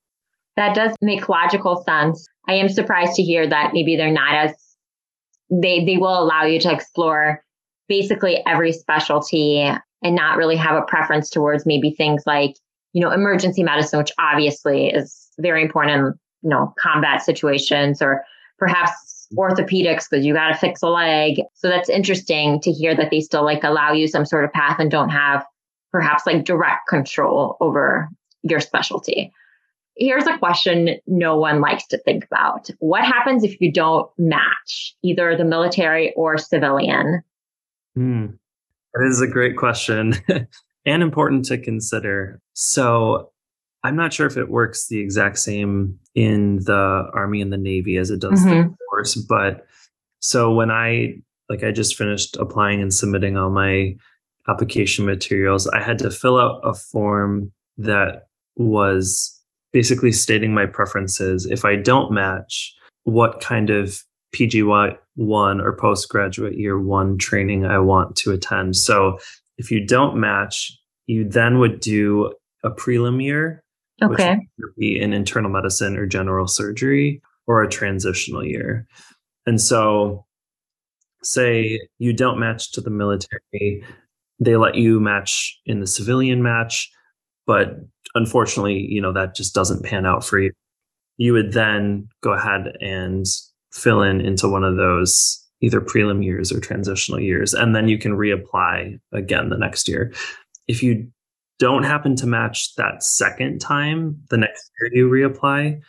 that 0.56 0.74
does 0.74 0.96
make 1.02 1.30
logical 1.30 1.84
sense 1.84 2.26
i 2.48 2.54
am 2.54 2.68
surprised 2.68 3.14
to 3.14 3.22
hear 3.22 3.48
that 3.48 3.72
maybe 3.72 3.96
they're 3.96 4.12
not 4.12 4.34
as 4.34 4.67
they 5.50 5.84
they 5.86 5.98
will 5.98 6.22
allow 6.22 6.44
you 6.44 6.60
to 6.60 6.72
explore 6.72 7.44
basically 7.88 8.44
every 8.46 8.72
specialty 8.74 9.60
and 9.60 10.16
not 10.16 10.38
really 10.38 10.56
have 10.56 10.76
a 10.76 10.86
preference 10.86 11.30
towards 11.30 11.66
maybe 11.66 11.92
things 11.92 12.24
like 12.26 12.56
you 12.94 13.02
know 13.02 13.12
emergency 13.12 13.64
medicine 13.64 14.00
which 14.00 14.12
obviously 14.20 14.88
is 14.88 15.30
very 15.40 15.62
important 15.62 15.94
in 15.94 16.14
you 16.44 16.50
know 16.50 16.74
combat 16.80 17.22
situations 17.22 18.02
or 18.02 18.24
perhaps 18.60 19.28
orthopedics 19.36 20.06
because 20.10 20.26
you 20.26 20.34
got 20.34 20.50
to 20.50 20.56
fix 20.56 20.82
a 20.82 20.88
leg. 20.88 21.42
So 21.54 21.68
that's 21.68 21.90
interesting 21.90 22.62
to 22.62 22.72
hear 22.72 22.96
that 22.96 23.12
they 23.12 23.20
still 23.20 23.44
like 23.44 23.64
allow 23.64 23.92
you 23.92 24.08
some 24.08 24.26
sort 24.26 24.46
of 24.46 24.54
path 24.54 24.80
and 24.80 24.90
don't 24.90 25.10
have 25.10 25.46
perhaps 25.92 26.26
like 26.26 26.46
direct 26.46 26.88
control 26.88 27.58
over 27.60 28.10
your 28.44 28.60
specialty. 28.60 29.32
Here's 29.98 30.28
a 30.28 30.38
question 30.38 30.98
no 31.08 31.38
one 31.38 31.62
likes 31.62 31.86
to 31.88 31.98
think 31.98 32.26
about. 32.26 32.70
What 32.80 33.04
happens 33.04 33.44
if 33.44 33.60
you 33.60 33.72
don't 33.72 34.10
match 34.18 34.96
either 35.04 35.36
the 35.36 35.46
military 35.46 36.14
or 36.16 36.38
civilian? 36.38 37.24
Hmm. 37.96 38.28
That 38.94 39.08
is 39.08 39.22
a 39.22 39.28
great 39.28 39.58
question 39.58 40.16
and 40.86 41.04
important 41.04 41.46
to 41.46 41.58
consider. 41.58 42.42
So, 42.54 43.32
I'm 43.84 43.96
not 43.96 44.12
sure 44.12 44.26
if 44.26 44.38
it 44.38 44.50
works 44.50 44.88
the 44.88 45.00
exact 45.00 45.38
same 45.38 46.00
in 46.16 46.58
the 46.58 47.10
Army 47.14 47.42
and 47.42 47.54
the 47.54 47.58
Navy 47.58 47.98
as 47.98 48.10
it 48.10 48.20
does 48.20 48.40
mm-hmm. 48.40 48.50
the 48.50 48.56
Air 48.56 48.76
Force, 48.90 49.16
but 49.16 49.68
so 50.20 50.52
when 50.52 50.72
I 50.72 51.20
like 51.50 51.64
I 51.64 51.72
just 51.72 51.96
finished 51.96 52.36
applying 52.38 52.82
and 52.82 52.94
submitting 52.94 53.38
all 53.38 53.50
my 53.50 53.96
application 54.48 55.06
materials, 55.06 55.68
I 55.68 55.82
had 55.82 56.00
to 56.00 56.12
fill 56.12 56.40
out 56.40 56.62
a 56.64 56.74
form 56.74 57.52
that 57.78 58.28
was 58.56 59.37
basically 59.74 60.12
stating 60.12 60.54
my 60.54 60.66
preferences. 60.66 61.46
If 61.46 61.66
I 61.66 61.76
don't 61.76 62.12
match, 62.12 62.74
what 63.04 63.42
kind 63.42 63.70
of 63.70 64.04
PGY 64.36 64.98
one 65.16 65.62
or 65.62 65.76
postgraduate 65.76 66.58
year 66.58 66.80
one 66.80 67.18
training 67.18 67.66
I 67.66 67.80
want 67.80 68.16
to 68.18 68.32
attend. 68.32 68.76
So 68.76 69.20
if 69.58 69.72
you 69.72 69.86
don't 69.86 70.20
match, 70.20 70.72
you 71.08 71.28
then 71.28 71.60
would 71.60 71.80
do 71.80 72.34
a 72.64 72.70
prelim 72.70 73.24
year 73.24 73.64
Okay. 74.02 74.38
Which 74.58 74.76
be 74.78 75.00
in 75.00 75.14
internal 75.14 75.50
medicine 75.50 75.98
or 75.98 76.06
general 76.06 76.48
surgery 76.48 77.22
or 77.48 77.64
a 77.64 77.70
transitional 77.70 78.46
year. 78.46 78.86
And 79.46 79.60
so, 79.60 80.26
say 81.24 81.80
you 81.98 82.14
don't 82.14 82.40
match 82.40 82.72
to 82.74 82.82
the 82.82 82.90
military, 82.90 83.84
they 84.40 84.56
let 84.56 84.76
you 84.76 85.00
match 85.00 85.60
in 85.66 85.80
the 85.80 85.88
civilian 85.88 86.44
match, 86.44 86.92
but 87.48 87.78
unfortunately, 88.14 88.86
you 88.90 89.02
know, 89.02 89.14
that 89.14 89.36
just 89.36 89.56
doesn't 89.56 89.84
pan 89.84 90.06
out 90.06 90.24
for 90.24 90.40
you. 90.40 90.52
You 91.18 91.34
would 91.34 91.54
then 91.54 92.08
go 92.22 92.34
ahead 92.34 92.78
and 92.80 93.26
fill 93.72 94.04
in 94.04 94.22
into 94.22 94.48
one 94.48 94.64
of 94.64 94.76
those 94.76 95.44
either 95.62 95.82
prelim 95.82 96.24
years 96.24 96.52
or 96.52 96.60
transitional 96.60 97.20
years, 97.20 97.54
and 97.54 97.76
then 97.76 97.88
you 97.88 97.98
can 97.98 98.12
reapply 98.12 99.00
again 99.12 99.50
the 99.50 99.58
next 99.58 99.88
year. 99.88 100.14
If 100.68 100.84
you 100.84 101.10
don't 101.58 101.84
happen 101.84 102.16
to 102.18 102.28
match 102.28 102.76
that 102.76 103.02
second 103.02 103.60
time, 103.60 104.22
the 104.30 104.38
next 104.38 104.70
year 104.80 104.92
you 104.94 105.10
reapply, 105.10 105.82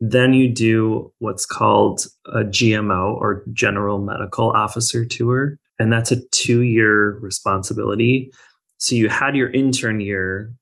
then 0.00 0.32
you 0.32 0.48
do 0.48 1.12
what's 1.18 1.44
called 1.44 2.06
a 2.26 2.38
GMO 2.44 3.14
or 3.16 3.44
General 3.52 3.98
Medical 3.98 4.50
Officer 4.50 5.04
Tour. 5.04 5.58
And 5.78 5.92
that's 5.92 6.10
a 6.10 6.20
two 6.30 6.62
year 6.62 7.18
responsibility. 7.18 8.32
So 8.78 8.94
you 8.94 9.10
had 9.10 9.36
your 9.36 9.50
intern 9.50 10.00
year 10.00 10.54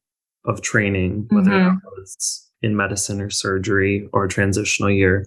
of 0.48 0.62
training, 0.62 1.26
whether 1.30 1.50
mm-hmm. 1.50 1.76
it 1.76 1.92
was 1.96 2.50
in 2.62 2.76
medicine 2.76 3.20
or 3.20 3.30
surgery 3.30 4.08
or 4.12 4.26
transitional 4.26 4.90
year. 4.90 5.24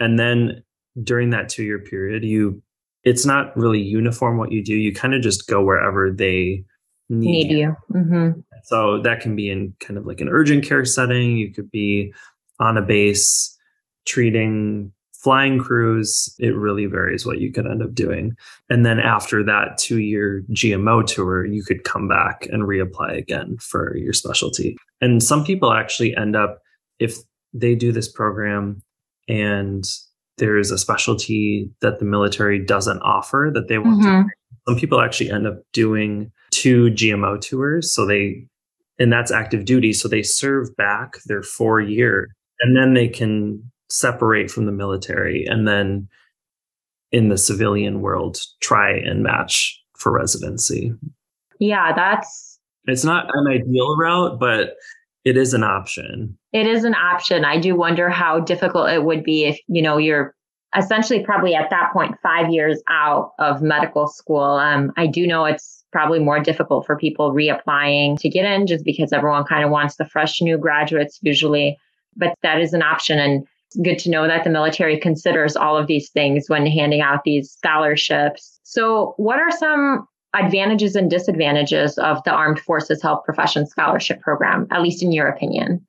And 0.00 0.18
then 0.18 0.62
during 1.02 1.30
that 1.30 1.48
two 1.48 1.62
year 1.62 1.78
period, 1.78 2.24
you 2.24 2.62
it's 3.04 3.24
not 3.24 3.56
really 3.56 3.80
uniform 3.80 4.36
what 4.36 4.50
you 4.50 4.62
do. 4.62 4.74
You 4.74 4.92
kind 4.92 5.14
of 5.14 5.22
just 5.22 5.46
go 5.46 5.62
wherever 5.64 6.10
they 6.10 6.64
need, 7.08 7.48
need 7.48 7.50
you. 7.50 7.58
you. 7.58 7.76
Mm-hmm. 7.94 8.40
So 8.64 9.00
that 9.02 9.20
can 9.20 9.36
be 9.36 9.48
in 9.48 9.74
kind 9.78 9.96
of 9.96 10.06
like 10.06 10.20
an 10.20 10.28
urgent 10.28 10.64
care 10.64 10.84
setting. 10.84 11.36
You 11.36 11.52
could 11.52 11.70
be 11.70 12.12
on 12.58 12.76
a 12.76 12.82
base 12.82 13.56
treating 14.06 14.92
flying 15.26 15.58
crews. 15.58 16.32
It 16.38 16.54
really 16.54 16.86
varies 16.86 17.26
what 17.26 17.40
you 17.40 17.50
could 17.50 17.66
end 17.66 17.82
up 17.82 17.92
doing. 17.92 18.36
And 18.70 18.86
then 18.86 19.00
after 19.00 19.42
that 19.42 19.76
two 19.76 19.98
year 19.98 20.44
GMO 20.52 21.04
tour, 21.04 21.44
you 21.44 21.64
could 21.64 21.82
come 21.82 22.06
back 22.06 22.46
and 22.52 22.62
reapply 22.62 23.18
again 23.18 23.56
for 23.58 23.96
your 23.96 24.12
specialty. 24.12 24.76
And 25.00 25.20
some 25.20 25.44
people 25.44 25.72
actually 25.72 26.16
end 26.16 26.36
up, 26.36 26.60
if 27.00 27.16
they 27.52 27.74
do 27.74 27.90
this 27.90 28.06
program 28.08 28.80
and 29.26 29.84
there's 30.38 30.70
a 30.70 30.78
specialty 30.78 31.72
that 31.80 31.98
the 31.98 32.04
military 32.04 32.64
doesn't 32.64 33.00
offer 33.00 33.50
that 33.52 33.66
they 33.66 33.78
want 33.78 34.02
mm-hmm. 34.02 34.28
to 34.28 34.34
some 34.68 34.78
people 34.78 35.00
actually 35.00 35.32
end 35.32 35.48
up 35.48 35.58
doing 35.72 36.30
two 36.52 36.90
GMO 36.90 37.40
tours. 37.40 37.92
So 37.92 38.06
they, 38.06 38.46
and 39.00 39.12
that's 39.12 39.32
active 39.32 39.64
duty. 39.64 39.92
So 39.92 40.06
they 40.06 40.22
serve 40.22 40.76
back 40.76 41.16
their 41.26 41.42
four 41.42 41.80
year 41.80 42.28
and 42.60 42.76
then 42.76 42.94
they 42.94 43.08
can 43.08 43.72
separate 43.88 44.50
from 44.50 44.66
the 44.66 44.72
military 44.72 45.44
and 45.46 45.66
then 45.66 46.08
in 47.12 47.28
the 47.28 47.38
civilian 47.38 48.00
world 48.00 48.38
try 48.60 48.90
and 48.90 49.22
match 49.22 49.80
for 49.96 50.12
residency. 50.12 50.92
Yeah, 51.58 51.92
that's 51.94 52.58
it's 52.86 53.04
not 53.04 53.26
an 53.32 53.46
ideal 53.48 53.96
route, 53.96 54.38
but 54.38 54.74
it 55.24 55.36
is 55.36 55.54
an 55.54 55.64
option. 55.64 56.36
It 56.52 56.66
is 56.66 56.84
an 56.84 56.94
option. 56.94 57.44
I 57.44 57.58
do 57.58 57.74
wonder 57.74 58.08
how 58.08 58.40
difficult 58.40 58.90
it 58.90 59.04
would 59.04 59.24
be 59.24 59.44
if, 59.44 59.58
you 59.66 59.82
know, 59.82 59.98
you're 59.98 60.34
essentially 60.76 61.24
probably 61.24 61.54
at 61.54 61.70
that 61.70 61.92
point 61.92 62.16
five 62.22 62.50
years 62.50 62.80
out 62.88 63.32
of 63.38 63.62
medical 63.62 64.06
school. 64.06 64.42
Um, 64.42 64.92
I 64.96 65.06
do 65.06 65.26
know 65.26 65.44
it's 65.44 65.84
probably 65.90 66.18
more 66.18 66.38
difficult 66.38 66.86
for 66.86 66.96
people 66.96 67.32
reapplying 67.32 68.20
to 68.20 68.28
get 68.28 68.44
in 68.44 68.66
just 68.66 68.84
because 68.84 69.12
everyone 69.12 69.44
kind 69.44 69.64
of 69.64 69.70
wants 69.70 69.96
the 69.96 70.04
fresh 70.04 70.40
new 70.40 70.58
graduates 70.58 71.18
usually. 71.22 71.76
But 72.14 72.34
that 72.42 72.60
is 72.60 72.72
an 72.72 72.82
option. 72.82 73.18
And 73.18 73.46
good 73.82 73.98
to 74.00 74.10
know 74.10 74.26
that 74.26 74.44
the 74.44 74.50
military 74.50 74.98
considers 74.98 75.56
all 75.56 75.76
of 75.76 75.86
these 75.86 76.10
things 76.10 76.48
when 76.48 76.66
handing 76.66 77.00
out 77.00 77.24
these 77.24 77.50
scholarships. 77.50 78.58
So, 78.62 79.14
what 79.16 79.38
are 79.38 79.50
some 79.50 80.06
advantages 80.34 80.96
and 80.96 81.10
disadvantages 81.10 81.98
of 81.98 82.22
the 82.24 82.30
Armed 82.30 82.60
Forces 82.60 83.02
Health 83.02 83.24
Profession 83.24 83.66
Scholarship 83.66 84.20
Program, 84.20 84.66
at 84.70 84.82
least 84.82 85.02
in 85.02 85.12
your 85.12 85.28
opinion? 85.28 85.86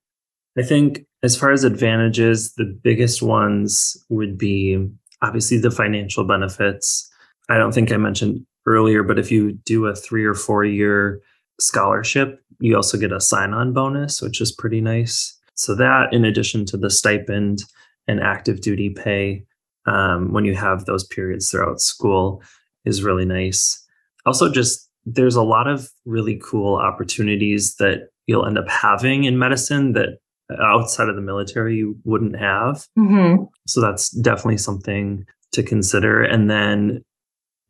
I 0.57 0.63
think 0.63 1.05
as 1.23 1.35
far 1.35 1.51
as 1.51 1.63
advantages, 1.63 2.53
the 2.53 2.65
biggest 2.65 3.21
ones 3.21 3.97
would 4.09 4.37
be 4.37 4.87
obviously 5.21 5.57
the 5.57 5.71
financial 5.71 6.23
benefits. 6.23 7.09
I 7.49 7.57
don't 7.57 7.73
think 7.73 7.91
I 7.91 7.97
mentioned 7.97 8.45
earlier, 8.65 9.03
but 9.03 9.19
if 9.19 9.31
you 9.31 9.53
do 9.53 9.85
a 9.85 9.95
three 9.95 10.25
or 10.25 10.33
four 10.33 10.63
year 10.63 11.21
scholarship, 11.59 12.39
you 12.59 12.75
also 12.75 12.97
get 12.97 13.11
a 13.11 13.21
sign 13.21 13.53
on 13.53 13.73
bonus, 13.73 14.21
which 14.21 14.41
is 14.41 14.51
pretty 14.51 14.81
nice. 14.81 15.35
So, 15.55 15.75
that 15.75 16.13
in 16.13 16.23
addition 16.23 16.65
to 16.67 16.77
the 16.77 16.89
stipend 16.89 17.63
and 18.07 18.19
active 18.19 18.61
duty 18.61 18.89
pay 18.89 19.45
um, 19.85 20.33
when 20.33 20.45
you 20.45 20.55
have 20.55 20.85
those 20.85 21.05
periods 21.05 21.49
throughout 21.49 21.81
school 21.81 22.41
is 22.85 23.03
really 23.03 23.25
nice. 23.25 23.83
Also, 24.25 24.51
just 24.51 24.89
there's 25.05 25.35
a 25.35 25.43
lot 25.43 25.67
of 25.67 25.89
really 26.05 26.39
cool 26.43 26.75
opportunities 26.75 27.75
that 27.75 28.09
you'll 28.27 28.45
end 28.45 28.57
up 28.57 28.67
having 28.67 29.23
in 29.23 29.39
medicine 29.39 29.93
that 29.93 30.19
outside 30.61 31.09
of 31.09 31.15
the 31.15 31.21
military 31.21 31.77
you 31.77 31.97
wouldn't 32.03 32.37
have. 32.37 32.85
Mm-hmm. 32.97 33.43
So 33.67 33.81
that's 33.81 34.09
definitely 34.09 34.57
something 34.57 35.25
to 35.53 35.63
consider. 35.63 36.23
And 36.23 36.49
then 36.49 37.03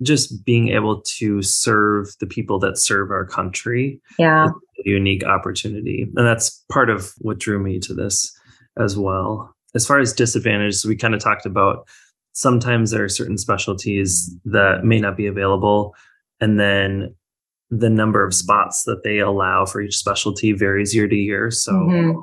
just 0.01 0.45
being 0.45 0.69
able 0.69 1.01
to 1.01 1.41
serve 1.41 2.09
the 2.19 2.27
people 2.27 2.59
that 2.59 2.77
serve 2.77 3.11
our 3.11 3.25
country. 3.25 3.99
Yeah. 4.19 4.49
unique 4.85 5.25
opportunity. 5.25 6.07
And 6.15 6.25
that's 6.25 6.63
part 6.71 6.89
of 6.89 7.13
what 7.19 7.39
drew 7.39 7.59
me 7.59 7.79
to 7.79 7.93
this 7.93 8.31
as 8.77 8.97
well. 8.97 9.53
As 9.77 9.85
far 9.85 9.99
as 9.99 10.11
disadvantages, 10.11 10.85
we 10.85 10.95
kind 10.95 11.13
of 11.13 11.21
talked 11.21 11.45
about 11.45 11.87
sometimes 12.33 12.91
there 12.91 13.03
are 13.03 13.09
certain 13.09 13.37
specialties 13.37 14.35
that 14.45 14.83
may 14.83 14.99
not 14.99 15.15
be 15.15 15.27
available. 15.27 15.95
And 16.41 16.59
then 16.59 17.15
the 17.69 17.89
number 17.89 18.25
of 18.25 18.33
spots 18.33 18.83
that 18.83 19.03
they 19.03 19.19
allow 19.19 19.65
for 19.65 19.81
each 19.81 19.95
specialty 19.95 20.51
varies 20.51 20.95
year 20.95 21.07
to 21.07 21.15
year. 21.15 21.51
So 21.51 21.71
mm-hmm 21.71 22.21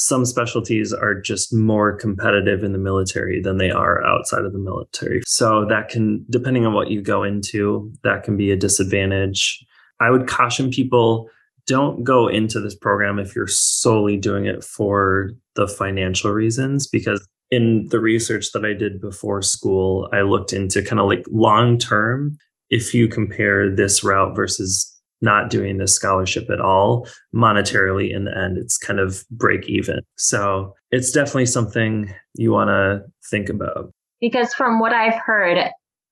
some 0.00 0.24
specialties 0.24 0.94
are 0.94 1.14
just 1.14 1.52
more 1.52 1.94
competitive 1.94 2.64
in 2.64 2.72
the 2.72 2.78
military 2.78 3.38
than 3.42 3.58
they 3.58 3.70
are 3.70 4.02
outside 4.02 4.46
of 4.46 4.54
the 4.54 4.58
military. 4.58 5.20
So 5.26 5.66
that 5.66 5.90
can, 5.90 6.24
depending 6.30 6.64
on 6.64 6.72
what 6.72 6.90
you 6.90 7.02
go 7.02 7.22
into, 7.22 7.92
that 8.02 8.22
can 8.22 8.34
be 8.38 8.50
a 8.50 8.56
disadvantage. 8.56 9.62
I 10.00 10.10
would 10.10 10.26
caution 10.26 10.70
people 10.70 11.28
don't 11.70 12.02
go 12.02 12.26
into 12.26 12.58
this 12.58 12.74
program 12.74 13.20
if 13.20 13.36
you're 13.36 13.46
solely 13.46 14.16
doing 14.16 14.44
it 14.46 14.64
for 14.64 15.30
the 15.54 15.68
financial 15.68 16.32
reasons, 16.32 16.88
because 16.88 17.24
in 17.52 17.86
the 17.90 18.00
research 18.00 18.50
that 18.54 18.64
I 18.64 18.72
did 18.72 19.00
before 19.00 19.40
school, 19.40 20.08
I 20.12 20.22
looked 20.22 20.52
into 20.52 20.82
kind 20.82 20.98
of 20.98 21.06
like 21.06 21.24
long 21.30 21.78
term. 21.78 22.36
If 22.70 22.92
you 22.92 23.06
compare 23.06 23.72
this 23.72 24.02
route 24.02 24.34
versus 24.34 24.92
not 25.22 25.48
doing 25.48 25.78
this 25.78 25.94
scholarship 25.94 26.50
at 26.50 26.60
all 26.60 27.06
monetarily 27.32 28.10
in 28.10 28.24
the 28.24 28.34
end 28.34 28.56
it's 28.56 28.78
kind 28.78 28.98
of 28.98 29.22
break 29.30 29.68
even 29.68 30.00
so 30.16 30.74
it's 30.90 31.10
definitely 31.12 31.44
something 31.44 32.10
you 32.36 32.50
want 32.50 32.68
to 32.68 33.02
think 33.28 33.50
about 33.50 33.92
because 34.18 34.54
from 34.54 34.80
what 34.80 34.94
i've 34.94 35.20
heard 35.20 35.58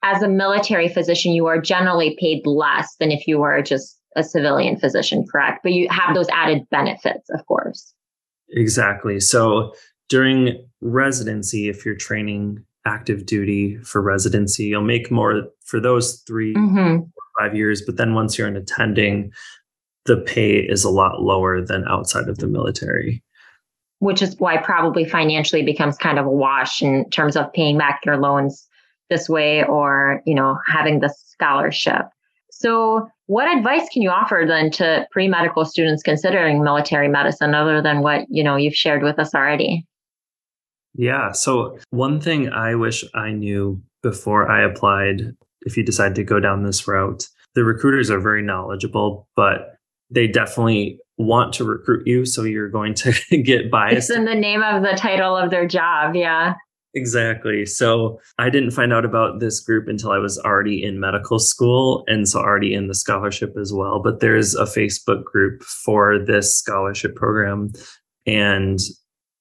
as 0.03 0.23
a 0.23 0.29
military 0.29 0.90
physician 0.90 1.33
you 1.33 1.47
are 1.47 1.59
generally 1.59 2.18
paid 2.21 2.47
less 2.47 2.97
than 3.01 3.11
if 3.11 3.27
you 3.27 3.38
were 3.38 3.62
just 3.62 3.97
a 4.18 4.24
civilian 4.24 4.76
physician 4.78 5.24
correct 5.31 5.61
but 5.62 5.72
you 5.72 5.88
have 5.90 6.14
those 6.14 6.28
added 6.28 6.68
benefits 6.70 7.28
of 7.31 7.44
course 7.46 7.94
exactly 8.50 9.20
so 9.20 9.72
during 10.09 10.66
residency 10.81 11.68
if 11.68 11.85
you're 11.85 11.94
training 11.94 12.62
active 12.87 13.26
duty 13.26 13.76
for 13.78 14.00
residency 14.00 14.64
you'll 14.64 14.83
make 14.83 15.11
more 15.11 15.44
for 15.64 15.81
those 15.81 16.22
3 16.26 16.54
mm-hmm 16.54 17.04
five 17.38 17.57
years. 17.57 17.83
But 17.83 17.96
then 17.96 18.14
once 18.14 18.37
you're 18.37 18.48
in 18.48 18.57
attending, 18.57 19.33
the 20.07 20.18
pay 20.18 20.57
is 20.57 20.85
a 20.85 20.90
lot 20.90 21.22
lower 21.22 21.62
than 21.64 21.87
outside 21.88 22.28
of 22.28 22.38
the 22.38 22.46
military. 22.46 23.22
Which 24.00 24.22
is 24.22 24.37
why 24.38 24.59
probably 24.59 25.04
financially 25.04 25.62
becomes 25.62 25.96
kind 25.96 26.18
of 26.18 26.26
a 26.26 26.31
wash 26.31 26.83
in 26.83 27.09
terms 27.11 27.37
of 27.37 27.52
paying 27.52 27.78
back 27.78 28.00
your 28.04 28.16
loans 28.16 28.66
this 29.11 29.28
way 29.28 29.64
or, 29.64 30.22
you 30.24 30.35
know, 30.35 30.59
having 30.66 31.00
the 31.00 31.09
scholarship. 31.09 32.07
So 32.59 33.09
what 33.27 33.47
advice 33.57 33.88
can 33.92 34.03
you 34.03 34.11
offer 34.11 34.44
then 34.47 34.71
to 34.73 35.07
pre-medical 35.12 35.64
students 35.64 36.03
considering 36.03 36.62
military 36.62 37.07
medicine 37.07 37.55
other 37.55 37.81
than 37.81 38.01
what, 38.01 38.27
you 38.29 38.42
know, 38.42 38.57
you've 38.57 38.75
shared 38.75 39.05
with 39.05 39.18
us 39.21 39.33
already? 39.33 39.87
Yeah. 40.94 41.31
So 41.31 41.79
one 41.90 42.21
thing 42.21 42.51
I 42.51 42.75
wish 42.75 43.05
I 43.14 43.31
knew 43.31 43.81
before 44.03 44.51
I 44.51 44.64
applied 44.64 45.37
if 45.62 45.77
you 45.77 45.85
decide 45.85 46.16
to 46.16 46.25
go 46.25 46.40
down 46.40 46.64
this 46.64 46.88
route. 46.88 47.29
The 47.55 47.62
recruiters 47.62 48.11
are 48.11 48.21
very 48.21 48.42
knowledgeable, 48.42 49.29
but 49.37 49.77
they 50.11 50.27
definitely 50.27 50.99
want 51.16 51.53
to 51.55 51.64
recruit 51.64 52.07
you. 52.07 52.25
So 52.25 52.42
you're 52.42 52.68
going 52.68 52.94
to 52.94 53.12
get 53.42 53.71
biased. 53.71 54.11
It's 54.11 54.18
in 54.18 54.25
the 54.25 54.35
name 54.35 54.62
of 54.62 54.83
the 54.83 54.97
title 54.97 55.37
of 55.37 55.51
their 55.51 55.66
job. 55.66 56.16
Yeah. 56.16 56.55
Exactly. 56.98 57.64
So 57.64 58.20
I 58.38 58.50
didn't 58.50 58.72
find 58.72 58.92
out 58.92 59.04
about 59.04 59.38
this 59.38 59.61
group 59.61 59.87
until 59.87 60.11
I 60.11 60.18
was 60.18 60.37
already 60.40 60.82
in 60.82 60.98
medical 60.98 61.38
school 61.38 62.02
and 62.08 62.28
so 62.28 62.40
already 62.40 62.74
in 62.74 62.88
the 62.88 62.94
scholarship 62.94 63.54
as 63.56 63.72
well. 63.72 64.02
But 64.02 64.18
there's 64.18 64.56
a 64.56 64.64
Facebook 64.64 65.22
group 65.22 65.62
for 65.62 66.18
this 66.18 66.58
scholarship 66.58 67.14
program 67.14 67.70
and 68.26 68.80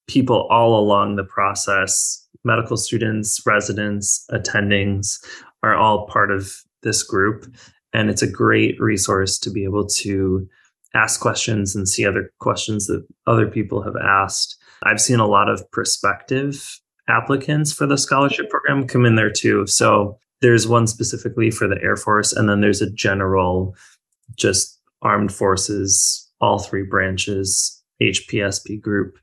people 0.07 0.47
all 0.51 0.79
along 0.79 1.15
the 1.15 1.23
process 1.23 2.23
medical 2.43 2.77
students, 2.77 3.41
residents, 3.43 4.23
attendings 4.31 5.17
are 5.63 5.75
all 5.75 6.05
part 6.05 6.29
of 6.29 6.51
this 6.83 7.01
group. 7.01 7.51
And 7.91 8.07
it's 8.07 8.21
a 8.21 8.31
great 8.31 8.79
resource 8.79 9.39
to 9.39 9.49
be 9.49 9.63
able 9.63 9.87
to 10.03 10.47
ask 10.93 11.19
questions 11.19 11.75
and 11.75 11.89
see 11.89 12.05
other 12.05 12.31
questions 12.39 12.85
that 12.85 13.03
other 13.25 13.47
people 13.47 13.81
have 13.81 13.95
asked. 13.95 14.55
I've 14.83 15.01
seen 15.01 15.19
a 15.19 15.25
lot 15.25 15.49
of 15.49 15.69
prospective 15.71 16.79
applicants 17.07 17.73
for 17.73 17.85
the 17.85 17.97
scholarship 17.97 18.49
program 18.49 18.87
come 18.87 19.05
in 19.05 19.15
there 19.15 19.31
too. 19.31 19.65
So 19.67 20.17
there's 20.41 20.67
one 20.67 20.87
specifically 20.87 21.51
for 21.51 21.67
the 21.67 21.79
Air 21.81 21.95
Force, 21.95 22.33
and 22.33 22.47
then 22.47 22.61
there's 22.61 22.81
a 22.81 22.91
general, 22.91 23.75
just 24.35 24.79
armed 25.01 25.31
forces, 25.31 26.29
all 26.41 26.59
three 26.59 26.83
branches, 26.83 27.81
HPSP 28.01 28.79
group. 28.81 29.17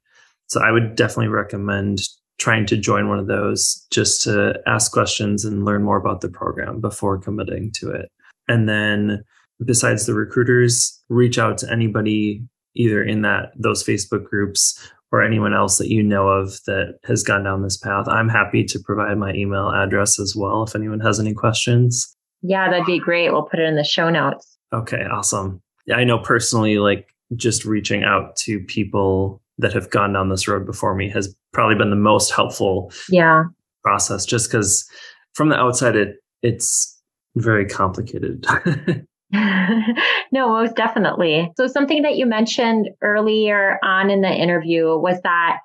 So 0.49 0.61
I 0.61 0.71
would 0.71 0.95
definitely 0.95 1.29
recommend 1.29 2.01
trying 2.39 2.67
to 2.67 2.77
join 2.77 3.09
one 3.09 3.19
of 3.19 3.29
those 3.29 3.87
just 3.91 4.23
to 4.23 4.61
ask 4.67 4.93
questions 4.93 5.45
and 5.45 5.65
learn 5.65 5.83
more 5.83 5.97
about 5.97 6.21
the 6.21 6.29
program 6.29 6.81
before 6.81 7.19
committing 7.19 7.71
to 7.73 7.91
it. 7.91 8.11
And 8.49 8.69
then 8.69 9.23
besides 9.65 10.07
the 10.07 10.15
recruiters, 10.15 11.01
reach 11.09 11.39
out 11.39 11.59
to 11.59 11.71
anybody 11.71 12.45
either 12.75 13.03
in 13.03 13.23
that 13.23 13.53
those 13.57 13.85
Facebook 13.85 14.25
groups 14.25 14.79
or 15.15 15.23
anyone 15.23 15.55
else 15.55 15.79
that 15.79 15.91
you 15.91 16.03
know 16.03 16.27
of 16.27 16.61
that 16.65 16.99
has 17.05 17.23
gone 17.23 17.45
down 17.45 17.63
this 17.63 17.77
path. 17.77 18.09
I'm 18.09 18.29
happy 18.29 18.65
to 18.65 18.81
provide 18.81 19.17
my 19.17 19.33
email 19.33 19.71
address 19.71 20.19
as 20.19 20.35
well 20.35 20.65
if 20.65 20.75
anyone 20.75 20.99
has 21.01 21.21
any 21.21 21.33
questions. 21.33 22.17
Yeah, 22.43 22.69
that'd 22.69 22.85
be 22.85 22.99
great. 22.99 23.31
We'll 23.31 23.45
put 23.45 23.61
it 23.61 23.69
in 23.69 23.77
the 23.77 23.85
show 23.85 24.11
notes. 24.11 24.59
Okay, 24.73 25.05
awesome. 25.05 25.63
Yeah, 25.87 25.97
I 25.97 26.05
know 26.05 26.19
personally 26.19 26.79
like 26.79 27.07
just 27.37 27.65
reaching 27.65 28.03
out 28.03 28.35
to 28.39 28.59
people 28.65 29.41
that 29.59 29.73
have 29.73 29.89
gone 29.91 30.13
down 30.13 30.31
this 30.31 30.49
road 30.49 30.67
before 30.67 30.97
me 30.97 31.09
has 31.11 31.33
probably 31.53 31.77
been 31.77 31.91
the 31.91 31.97
most 31.97 32.33
helpful 32.33 32.93
yeah 33.09 33.45
process 33.83 34.27
just 34.27 34.51
because 34.51 34.85
from 35.35 35.49
the 35.49 35.57
outside 35.57 35.95
it 35.95 36.17
it's 36.43 37.01
very 37.37 37.65
complicated 37.65 38.45
no 40.33 40.49
most 40.49 40.77
definitely. 40.77 41.51
So 41.57 41.67
something 41.67 42.03
that 42.03 42.17
you 42.17 42.27
mentioned 42.27 42.91
earlier 43.03 43.79
on 43.83 44.11
in 44.11 44.21
the 44.21 44.33
interview 44.33 44.97
was 44.97 45.21
that 45.23 45.59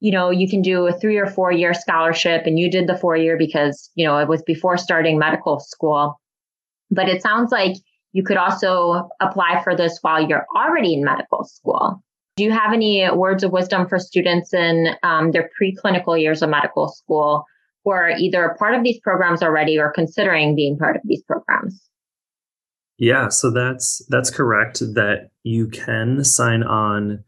you 0.00 0.12
know 0.12 0.30
you 0.30 0.48
can 0.48 0.62
do 0.62 0.86
a 0.86 0.92
three 0.92 1.16
or 1.16 1.26
four 1.26 1.50
year 1.52 1.74
scholarship 1.74 2.46
and 2.46 2.58
you 2.58 2.70
did 2.70 2.86
the 2.86 2.96
four 2.96 3.16
year 3.16 3.36
because 3.36 3.90
you 3.94 4.06
know 4.06 4.18
it 4.18 4.28
was 4.28 4.42
before 4.42 4.76
starting 4.76 5.18
medical 5.18 5.60
school. 5.60 6.20
But 6.90 7.08
it 7.08 7.22
sounds 7.22 7.52
like 7.52 7.76
you 8.12 8.22
could 8.22 8.36
also 8.36 9.08
apply 9.20 9.62
for 9.62 9.76
this 9.76 9.98
while 10.02 10.26
you're 10.26 10.46
already 10.56 10.94
in 10.94 11.04
medical 11.04 11.44
school. 11.44 12.02
Do 12.36 12.44
you 12.44 12.52
have 12.52 12.72
any 12.72 13.08
words 13.10 13.44
of 13.44 13.52
wisdom 13.52 13.88
for 13.88 13.98
students 13.98 14.52
in 14.54 14.96
um, 15.02 15.30
their 15.30 15.50
preclinical 15.60 16.20
years 16.20 16.42
of 16.42 16.50
medical 16.50 16.88
school 16.88 17.44
who 17.84 17.90
are 17.92 18.10
either 18.10 18.56
part 18.58 18.74
of 18.74 18.82
these 18.82 18.98
programs 19.00 19.42
already 19.42 19.78
or 19.78 19.92
considering 19.92 20.56
being 20.56 20.78
part 20.78 20.96
of 20.96 21.02
these 21.04 21.22
programs? 21.22 21.89
Yeah, 23.00 23.30
so 23.30 23.50
that's 23.50 24.02
that's 24.10 24.30
correct 24.30 24.80
that 24.80 25.30
you 25.42 25.68
can 25.68 26.22
sign 26.22 26.62
on 26.62 27.24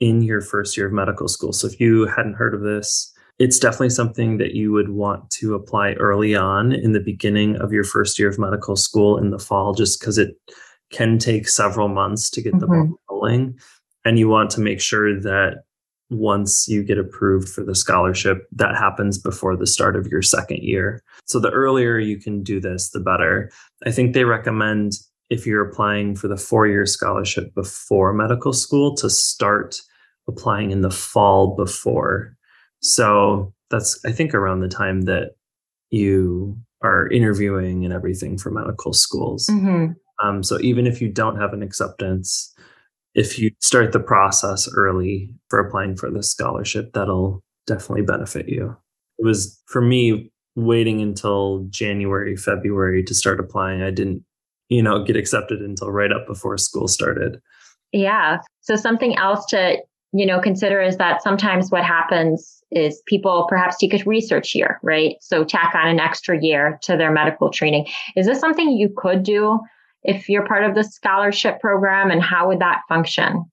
in 0.00 0.22
your 0.22 0.40
first 0.40 0.74
year 0.74 0.86
of 0.86 0.92
medical 0.94 1.28
school. 1.28 1.52
So 1.52 1.66
if 1.66 1.78
you 1.78 2.06
hadn't 2.06 2.34
heard 2.34 2.54
of 2.54 2.62
this, 2.62 3.12
it's 3.38 3.58
definitely 3.58 3.90
something 3.90 4.38
that 4.38 4.54
you 4.54 4.72
would 4.72 4.88
want 4.88 5.28
to 5.32 5.54
apply 5.54 5.92
early 5.94 6.34
on 6.34 6.72
in 6.72 6.92
the 6.92 7.00
beginning 7.00 7.56
of 7.56 7.74
your 7.74 7.84
first 7.84 8.18
year 8.18 8.30
of 8.30 8.38
medical 8.38 8.74
school 8.74 9.18
in 9.18 9.28
the 9.28 9.38
fall, 9.38 9.74
just 9.74 10.00
because 10.00 10.16
it 10.16 10.34
can 10.90 11.18
take 11.18 11.46
several 11.46 11.88
months 11.88 12.30
to 12.30 12.40
get 12.40 12.52
mm-hmm. 12.54 12.60
the 12.60 12.66
ball 12.66 12.84
mm-hmm. 12.84 13.14
rolling. 13.14 13.58
And 14.06 14.18
you 14.18 14.30
want 14.30 14.48
to 14.52 14.62
make 14.62 14.80
sure 14.80 15.20
that 15.20 15.64
once 16.10 16.68
you 16.68 16.82
get 16.84 16.98
approved 16.98 17.48
for 17.48 17.64
the 17.64 17.74
scholarship, 17.74 18.46
that 18.52 18.76
happens 18.76 19.18
before 19.18 19.56
the 19.56 19.66
start 19.66 19.96
of 19.96 20.06
your 20.06 20.22
second 20.22 20.62
year. 20.62 21.02
So 21.26 21.40
the 21.40 21.50
earlier 21.50 21.98
you 21.98 22.18
can 22.20 22.42
do 22.42 22.60
this, 22.60 22.90
the 22.90 23.00
better. 23.00 23.50
I 23.84 23.90
think 23.90 24.12
they 24.12 24.24
recommend 24.24 24.92
if 25.30 25.46
you're 25.46 25.68
applying 25.68 26.14
for 26.14 26.28
the 26.28 26.36
four 26.36 26.66
year 26.66 26.86
scholarship 26.86 27.54
before 27.54 28.12
medical 28.12 28.52
school 28.52 28.94
to 28.96 29.10
start 29.10 29.80
applying 30.28 30.70
in 30.70 30.82
the 30.82 30.90
fall 30.90 31.56
before. 31.56 32.36
So 32.80 33.52
that's, 33.70 33.98
I 34.04 34.12
think, 34.12 34.34
around 34.34 34.60
the 34.60 34.68
time 34.68 35.02
that 35.02 35.32
you 35.90 36.56
are 36.82 37.08
interviewing 37.10 37.84
and 37.84 37.92
everything 37.92 38.38
for 38.38 38.50
medical 38.50 38.92
schools. 38.92 39.46
Mm-hmm. 39.50 39.92
Um, 40.26 40.42
so 40.42 40.58
even 40.60 40.86
if 40.86 41.00
you 41.00 41.08
don't 41.08 41.40
have 41.40 41.52
an 41.52 41.62
acceptance, 41.62 42.54
if 43.16 43.38
you 43.38 43.50
start 43.60 43.92
the 43.92 43.98
process 43.98 44.68
early 44.76 45.30
for 45.48 45.58
applying 45.58 45.96
for 45.96 46.10
the 46.10 46.22
scholarship, 46.22 46.92
that'll 46.92 47.42
definitely 47.66 48.04
benefit 48.04 48.46
you. 48.48 48.76
It 49.18 49.24
was 49.24 49.60
for 49.66 49.80
me 49.80 50.30
waiting 50.54 51.00
until 51.00 51.66
January, 51.70 52.36
February 52.36 53.02
to 53.02 53.14
start 53.14 53.40
applying. 53.40 53.82
I 53.82 53.90
didn't, 53.90 54.22
you 54.68 54.82
know, 54.82 55.02
get 55.02 55.16
accepted 55.16 55.60
until 55.60 55.90
right 55.90 56.12
up 56.12 56.26
before 56.26 56.58
school 56.58 56.88
started. 56.88 57.40
Yeah. 57.90 58.38
So 58.60 58.76
something 58.76 59.16
else 59.16 59.46
to, 59.46 59.78
you 60.12 60.26
know, 60.26 60.38
consider 60.38 60.82
is 60.82 60.98
that 60.98 61.22
sometimes 61.22 61.70
what 61.70 61.84
happens 61.84 62.62
is 62.70 63.02
people 63.06 63.46
perhaps 63.48 63.78
take 63.78 63.94
a 63.94 64.04
research 64.04 64.54
year, 64.54 64.78
right? 64.82 65.16
So 65.22 65.42
tack 65.42 65.74
on 65.74 65.88
an 65.88 66.00
extra 66.00 66.38
year 66.38 66.78
to 66.82 66.98
their 66.98 67.10
medical 67.10 67.48
training. 67.48 67.86
Is 68.14 68.26
this 68.26 68.40
something 68.40 68.72
you 68.72 68.92
could 68.94 69.22
do 69.22 69.60
if 70.02 70.28
you're 70.28 70.46
part 70.46 70.64
of 70.64 70.74
the 70.74 70.84
scholarship 70.84 71.60
program 71.60 72.10
and 72.10 72.22
how 72.22 72.48
would 72.48 72.60
that 72.60 72.82
function? 72.88 73.44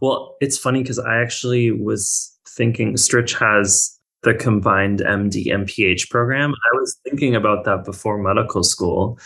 Well, 0.00 0.36
it's 0.40 0.58
funny 0.58 0.82
because 0.82 0.98
I 0.98 1.20
actually 1.20 1.70
was 1.70 2.30
thinking 2.48 2.94
Stritch 2.94 3.38
has 3.38 3.98
the 4.22 4.34
combined 4.34 5.00
MD 5.00 5.46
MPH 5.46 6.10
program. 6.10 6.52
I 6.52 6.76
was 6.76 6.98
thinking 7.04 7.34
about 7.36 7.64
that 7.64 7.84
before 7.84 8.18
medical 8.18 8.62
school. 8.62 9.18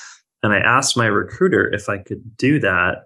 And 0.42 0.52
I 0.52 0.58
asked 0.58 0.96
my 0.96 1.06
recruiter 1.06 1.72
if 1.72 1.88
I 1.88 1.98
could 1.98 2.36
do 2.36 2.58
that. 2.60 3.04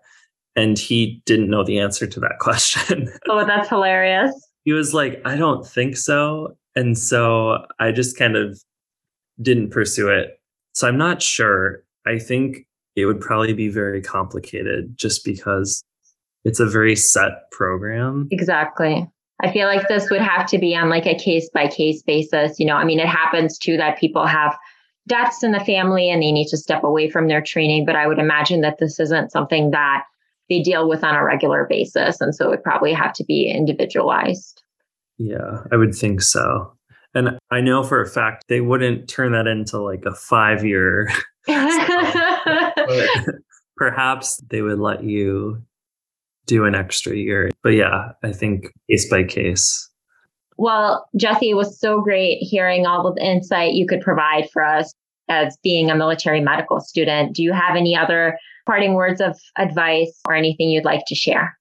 And 0.55 0.78
he 0.78 1.22
didn't 1.24 1.48
know 1.50 1.64
the 1.64 1.78
answer 1.78 2.07
to 2.07 2.20
that 2.20 2.37
question. 2.40 3.09
Oh, 3.28 3.44
that's 3.46 3.68
hilarious. 3.68 4.33
he 4.64 4.72
was 4.72 4.92
like, 4.94 5.20
I 5.24 5.37
don't 5.37 5.66
think 5.66 5.96
so. 5.96 6.57
And 6.74 6.96
so 6.96 7.66
I 7.78 7.92
just 7.92 8.18
kind 8.18 8.37
of 8.37 8.59
didn't 9.40 9.70
pursue 9.70 10.09
it. 10.09 10.40
So 10.74 10.88
I'm 10.88 10.98
not 10.98 11.20
sure. 11.22 11.83
I 12.07 12.18
think 12.18 12.66
it 12.96 13.07
would 13.07 13.20
probably 13.20 13.52
be 13.52 13.68
very 13.68 14.02
complicated 14.02 14.96
just 14.96 15.24
because 15.24 15.85
it's 16.44 16.61
a 16.61 16.66
very 16.66 16.96
set 16.96 17.50
program. 17.50 18.28
Exactly. 18.31 19.09
I 19.42 19.52
feel 19.52 19.66
like 19.66 19.88
this 19.88 20.11
would 20.11 20.20
have 20.20 20.46
to 20.46 20.59
be 20.59 20.76
on 20.76 20.88
like 20.88 21.07
a 21.07 21.18
case 21.18 21.50
by 21.52 21.66
case 21.66 22.02
basis. 22.02 22.61
You 22.61 22.66
know, 22.66 22.76
I 22.76 22.85
mean, 22.85 23.00
it 23.00 23.09
happens 23.09 23.59
too 23.59 23.76
that 23.76 23.98
people 23.98 24.26
have 24.26 24.57
deaths 25.09 25.42
in 25.42 25.52
the 25.52 25.64
family 25.64 26.11
and 26.11 26.22
they 26.22 26.31
need 26.31 26.48
to 26.48 26.57
step 26.57 26.85
away 26.85 27.11
from 27.11 27.26
their 27.28 27.42
training. 27.42 27.85
But 27.85 27.96
I 27.96 28.07
would 28.07 28.18
imagine 28.18 28.61
that 28.61 28.78
this 28.78 29.00
isn't 29.00 29.33
something 29.33 29.70
that 29.72 30.05
they 30.48 30.62
deal 30.62 30.88
with 30.88 31.02
on 31.02 31.16
a 31.16 31.24
regular 31.24 31.66
basis. 31.68 32.20
And 32.20 32.35
so 32.35 32.46
it 32.46 32.50
would 32.50 32.62
probably 32.62 32.92
have 32.92 33.12
to 33.14 33.24
be 33.24 33.50
individualized. 33.50 34.62
Yeah, 35.18 35.64
I 35.72 35.76
would 35.76 35.94
think 35.94 36.22
so. 36.22 36.72
And 37.14 37.38
I 37.50 37.61
know 37.61 37.83
for 37.83 38.00
a 38.00 38.09
fact 38.09 38.44
they 38.48 38.61
wouldn't 38.61 39.09
turn 39.09 39.33
that 39.33 39.46
into 39.46 39.78
like 39.78 40.05
a 40.07 40.14
five 40.14 40.64
year 40.64 41.09
perhaps 43.76 44.37
they 44.48 44.62
would 44.62 44.78
let 44.78 45.02
you 45.05 45.62
do 46.46 46.64
an 46.64 46.74
extra 46.74 47.16
year. 47.16 47.50
But 47.62 47.70
yeah, 47.70 48.12
I 48.22 48.33
think 48.33 48.72
case 48.90 49.09
by 49.09 49.24
case. 49.24 49.88
Well, 50.59 51.09
Jesse, 51.16 51.50
it 51.50 51.55
was 51.55 51.78
so 51.78 52.00
great 52.00 52.38
hearing 52.38 52.87
all 52.87 53.07
of 53.07 53.16
the 53.16 53.24
insight 53.24 53.72
you 53.72 53.87
could 53.87 54.00
provide 54.00 54.48
for 54.52 54.62
us 54.62 54.92
as 55.28 55.57
being 55.62 55.90
a 55.90 55.96
military 55.96 56.40
medical 56.40 56.81
student. 56.81 57.35
Do 57.35 57.42
you 57.42 57.52
have 57.52 57.76
any 57.76 57.96
other 57.96 58.38
parting 58.66 58.94
words 58.94 59.20
of 59.20 59.38
advice 59.57 60.20
or 60.26 60.35
anything 60.35 60.68
you'd 60.68 60.85
like 60.85 61.05
to 61.07 61.14
share? 61.14 61.57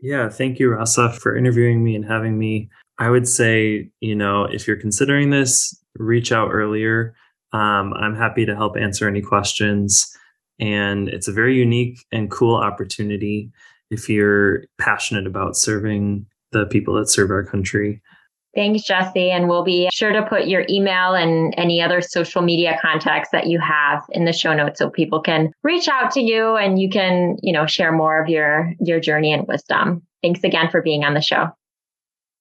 Yeah, 0.00 0.28
thank 0.28 0.58
you, 0.58 0.70
Rasa, 0.70 1.10
for 1.10 1.36
interviewing 1.36 1.82
me 1.82 1.96
and 1.96 2.04
having 2.04 2.38
me. 2.38 2.68
I 2.98 3.10
would 3.10 3.26
say, 3.26 3.90
you 4.00 4.14
know, 4.14 4.44
if 4.44 4.68
you're 4.68 4.76
considering 4.76 5.30
this, 5.30 5.74
reach 5.96 6.30
out 6.30 6.50
earlier. 6.52 7.14
Um, 7.54 7.94
I'm 7.94 8.16
happy 8.16 8.44
to 8.44 8.56
help 8.56 8.76
answer 8.76 9.08
any 9.08 9.22
questions. 9.22 10.12
And 10.58 11.08
it's 11.08 11.28
a 11.28 11.32
very 11.32 11.56
unique 11.56 12.04
and 12.12 12.30
cool 12.30 12.56
opportunity 12.56 13.50
if 13.90 14.08
you're 14.08 14.64
passionate 14.78 15.26
about 15.26 15.56
serving 15.56 16.26
the 16.50 16.66
people 16.66 16.94
that 16.94 17.08
serve 17.08 17.30
our 17.30 17.44
country. 17.44 18.02
Thanks, 18.56 18.84
Jesse. 18.84 19.30
And 19.30 19.48
we'll 19.48 19.64
be 19.64 19.88
sure 19.92 20.12
to 20.12 20.22
put 20.22 20.46
your 20.46 20.64
email 20.68 21.14
and 21.14 21.54
any 21.56 21.80
other 21.80 22.00
social 22.00 22.42
media 22.42 22.78
contacts 22.80 23.30
that 23.32 23.46
you 23.46 23.58
have 23.60 24.02
in 24.10 24.24
the 24.24 24.32
show 24.32 24.52
notes 24.52 24.78
so 24.78 24.90
people 24.90 25.20
can 25.20 25.50
reach 25.62 25.88
out 25.88 26.12
to 26.12 26.20
you 26.20 26.56
and 26.56 26.80
you 26.80 26.88
can, 26.88 27.36
you 27.42 27.52
know, 27.52 27.66
share 27.66 27.90
more 27.90 28.20
of 28.22 28.28
your 28.28 28.72
your 28.80 29.00
journey 29.00 29.32
and 29.32 29.46
wisdom. 29.48 30.02
Thanks 30.22 30.44
again 30.44 30.70
for 30.70 30.82
being 30.82 31.04
on 31.04 31.14
the 31.14 31.20
show. 31.20 31.48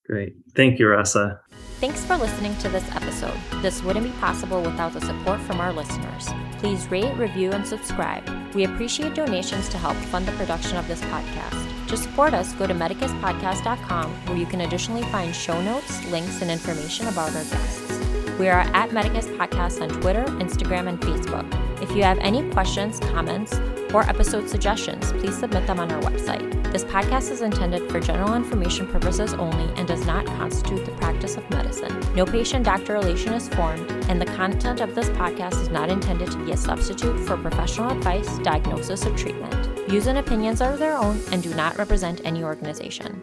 Great. 0.06 0.36
Thank 0.56 0.80
you, 0.80 0.88
Rasa. 0.90 1.40
Thanks 1.80 2.06
for 2.06 2.16
listening 2.16 2.56
to 2.60 2.70
this 2.70 2.90
episode. 2.96 3.38
This 3.62 3.84
wouldn't 3.84 4.06
be 4.06 4.12
possible 4.20 4.62
without 4.62 4.94
the 4.94 5.02
support 5.02 5.42
from 5.42 5.60
our 5.60 5.74
listeners. 5.74 6.30
Please 6.60 6.90
rate, 6.90 7.14
review, 7.18 7.52
and 7.52 7.68
subscribe. 7.68 8.24
We 8.54 8.64
appreciate 8.64 9.16
donations 9.16 9.68
to 9.70 9.78
help 9.78 9.98
fund 9.98 10.26
the 10.26 10.32
production 10.34 10.78
of 10.78 10.88
this 10.88 11.02
podcast. 11.02 11.88
To 11.90 11.98
support 11.98 12.34
us, 12.34 12.54
go 12.54 12.68
to 12.68 12.74
medicuspodcast.com 12.74 14.12
where 14.28 14.38
you 14.38 14.46
can 14.46 14.62
additionally 14.62 15.04
find 15.04 15.36
show 15.36 15.62
notes, 15.62 16.06
links, 16.08 16.42
and 16.42 16.50
information 16.50 17.08
about 17.08 17.36
our 17.36 17.44
guests. 17.44 18.03
We 18.40 18.50
are 18.50 18.62
at 18.62 18.92
Medicus 18.92 19.28
Podcast 19.28 19.80
on 19.80 19.90
Twitter, 20.02 20.24
Instagram, 20.26 20.90
and 20.90 21.00
Facebook. 21.00 21.46
If 21.84 21.92
you 21.92 22.02
have 22.02 22.18
any 22.18 22.50
questions, 22.50 23.00
comments, 23.00 23.54
or 23.94 24.02
episode 24.10 24.50
suggestions, 24.50 25.12
please 25.12 25.38
submit 25.38 25.68
them 25.68 25.80
on 25.80 25.92
our 25.92 26.02
website. 26.02 26.52
This 26.72 26.84
podcast 26.84 27.30
is 27.30 27.42
intended 27.42 27.92
for 27.92 28.00
general 28.00 28.34
information 28.34 28.88
purposes 28.88 29.36
only 29.36 29.72
and 29.76 29.88
does 29.88 30.04
not 30.08 30.26
constitute 30.26 30.84
the 30.84 30.94
practice 30.94 31.38
of 31.38 31.48
medicine. 31.52 31.96
No 32.16 32.26
patient 32.26 32.66
doctor 32.66 32.94
relation 32.94 33.34
is 33.34 33.50
formed, 33.50 33.88
and 34.10 34.20
the 34.20 34.26
content 34.26 34.82
of 34.82 34.96
this 34.96 35.10
podcast 35.10 35.62
is 35.62 35.70
not 35.70 35.92
intended 35.92 36.32
to 36.32 36.44
be 36.44 36.54
a 36.54 36.58
substitute 36.58 37.20
for 37.28 37.38
professional 37.38 37.92
advice, 37.92 38.40
diagnosis, 38.40 39.06
or 39.06 39.16
treatment. 39.16 39.54
Views 39.88 40.08
and 40.08 40.18
opinions 40.18 40.60
are 40.60 40.76
their 40.76 40.98
own 40.98 41.22
and 41.32 41.44
do 41.44 41.54
not 41.54 41.78
represent 41.78 42.20
any 42.26 42.44
organization. 42.44 43.22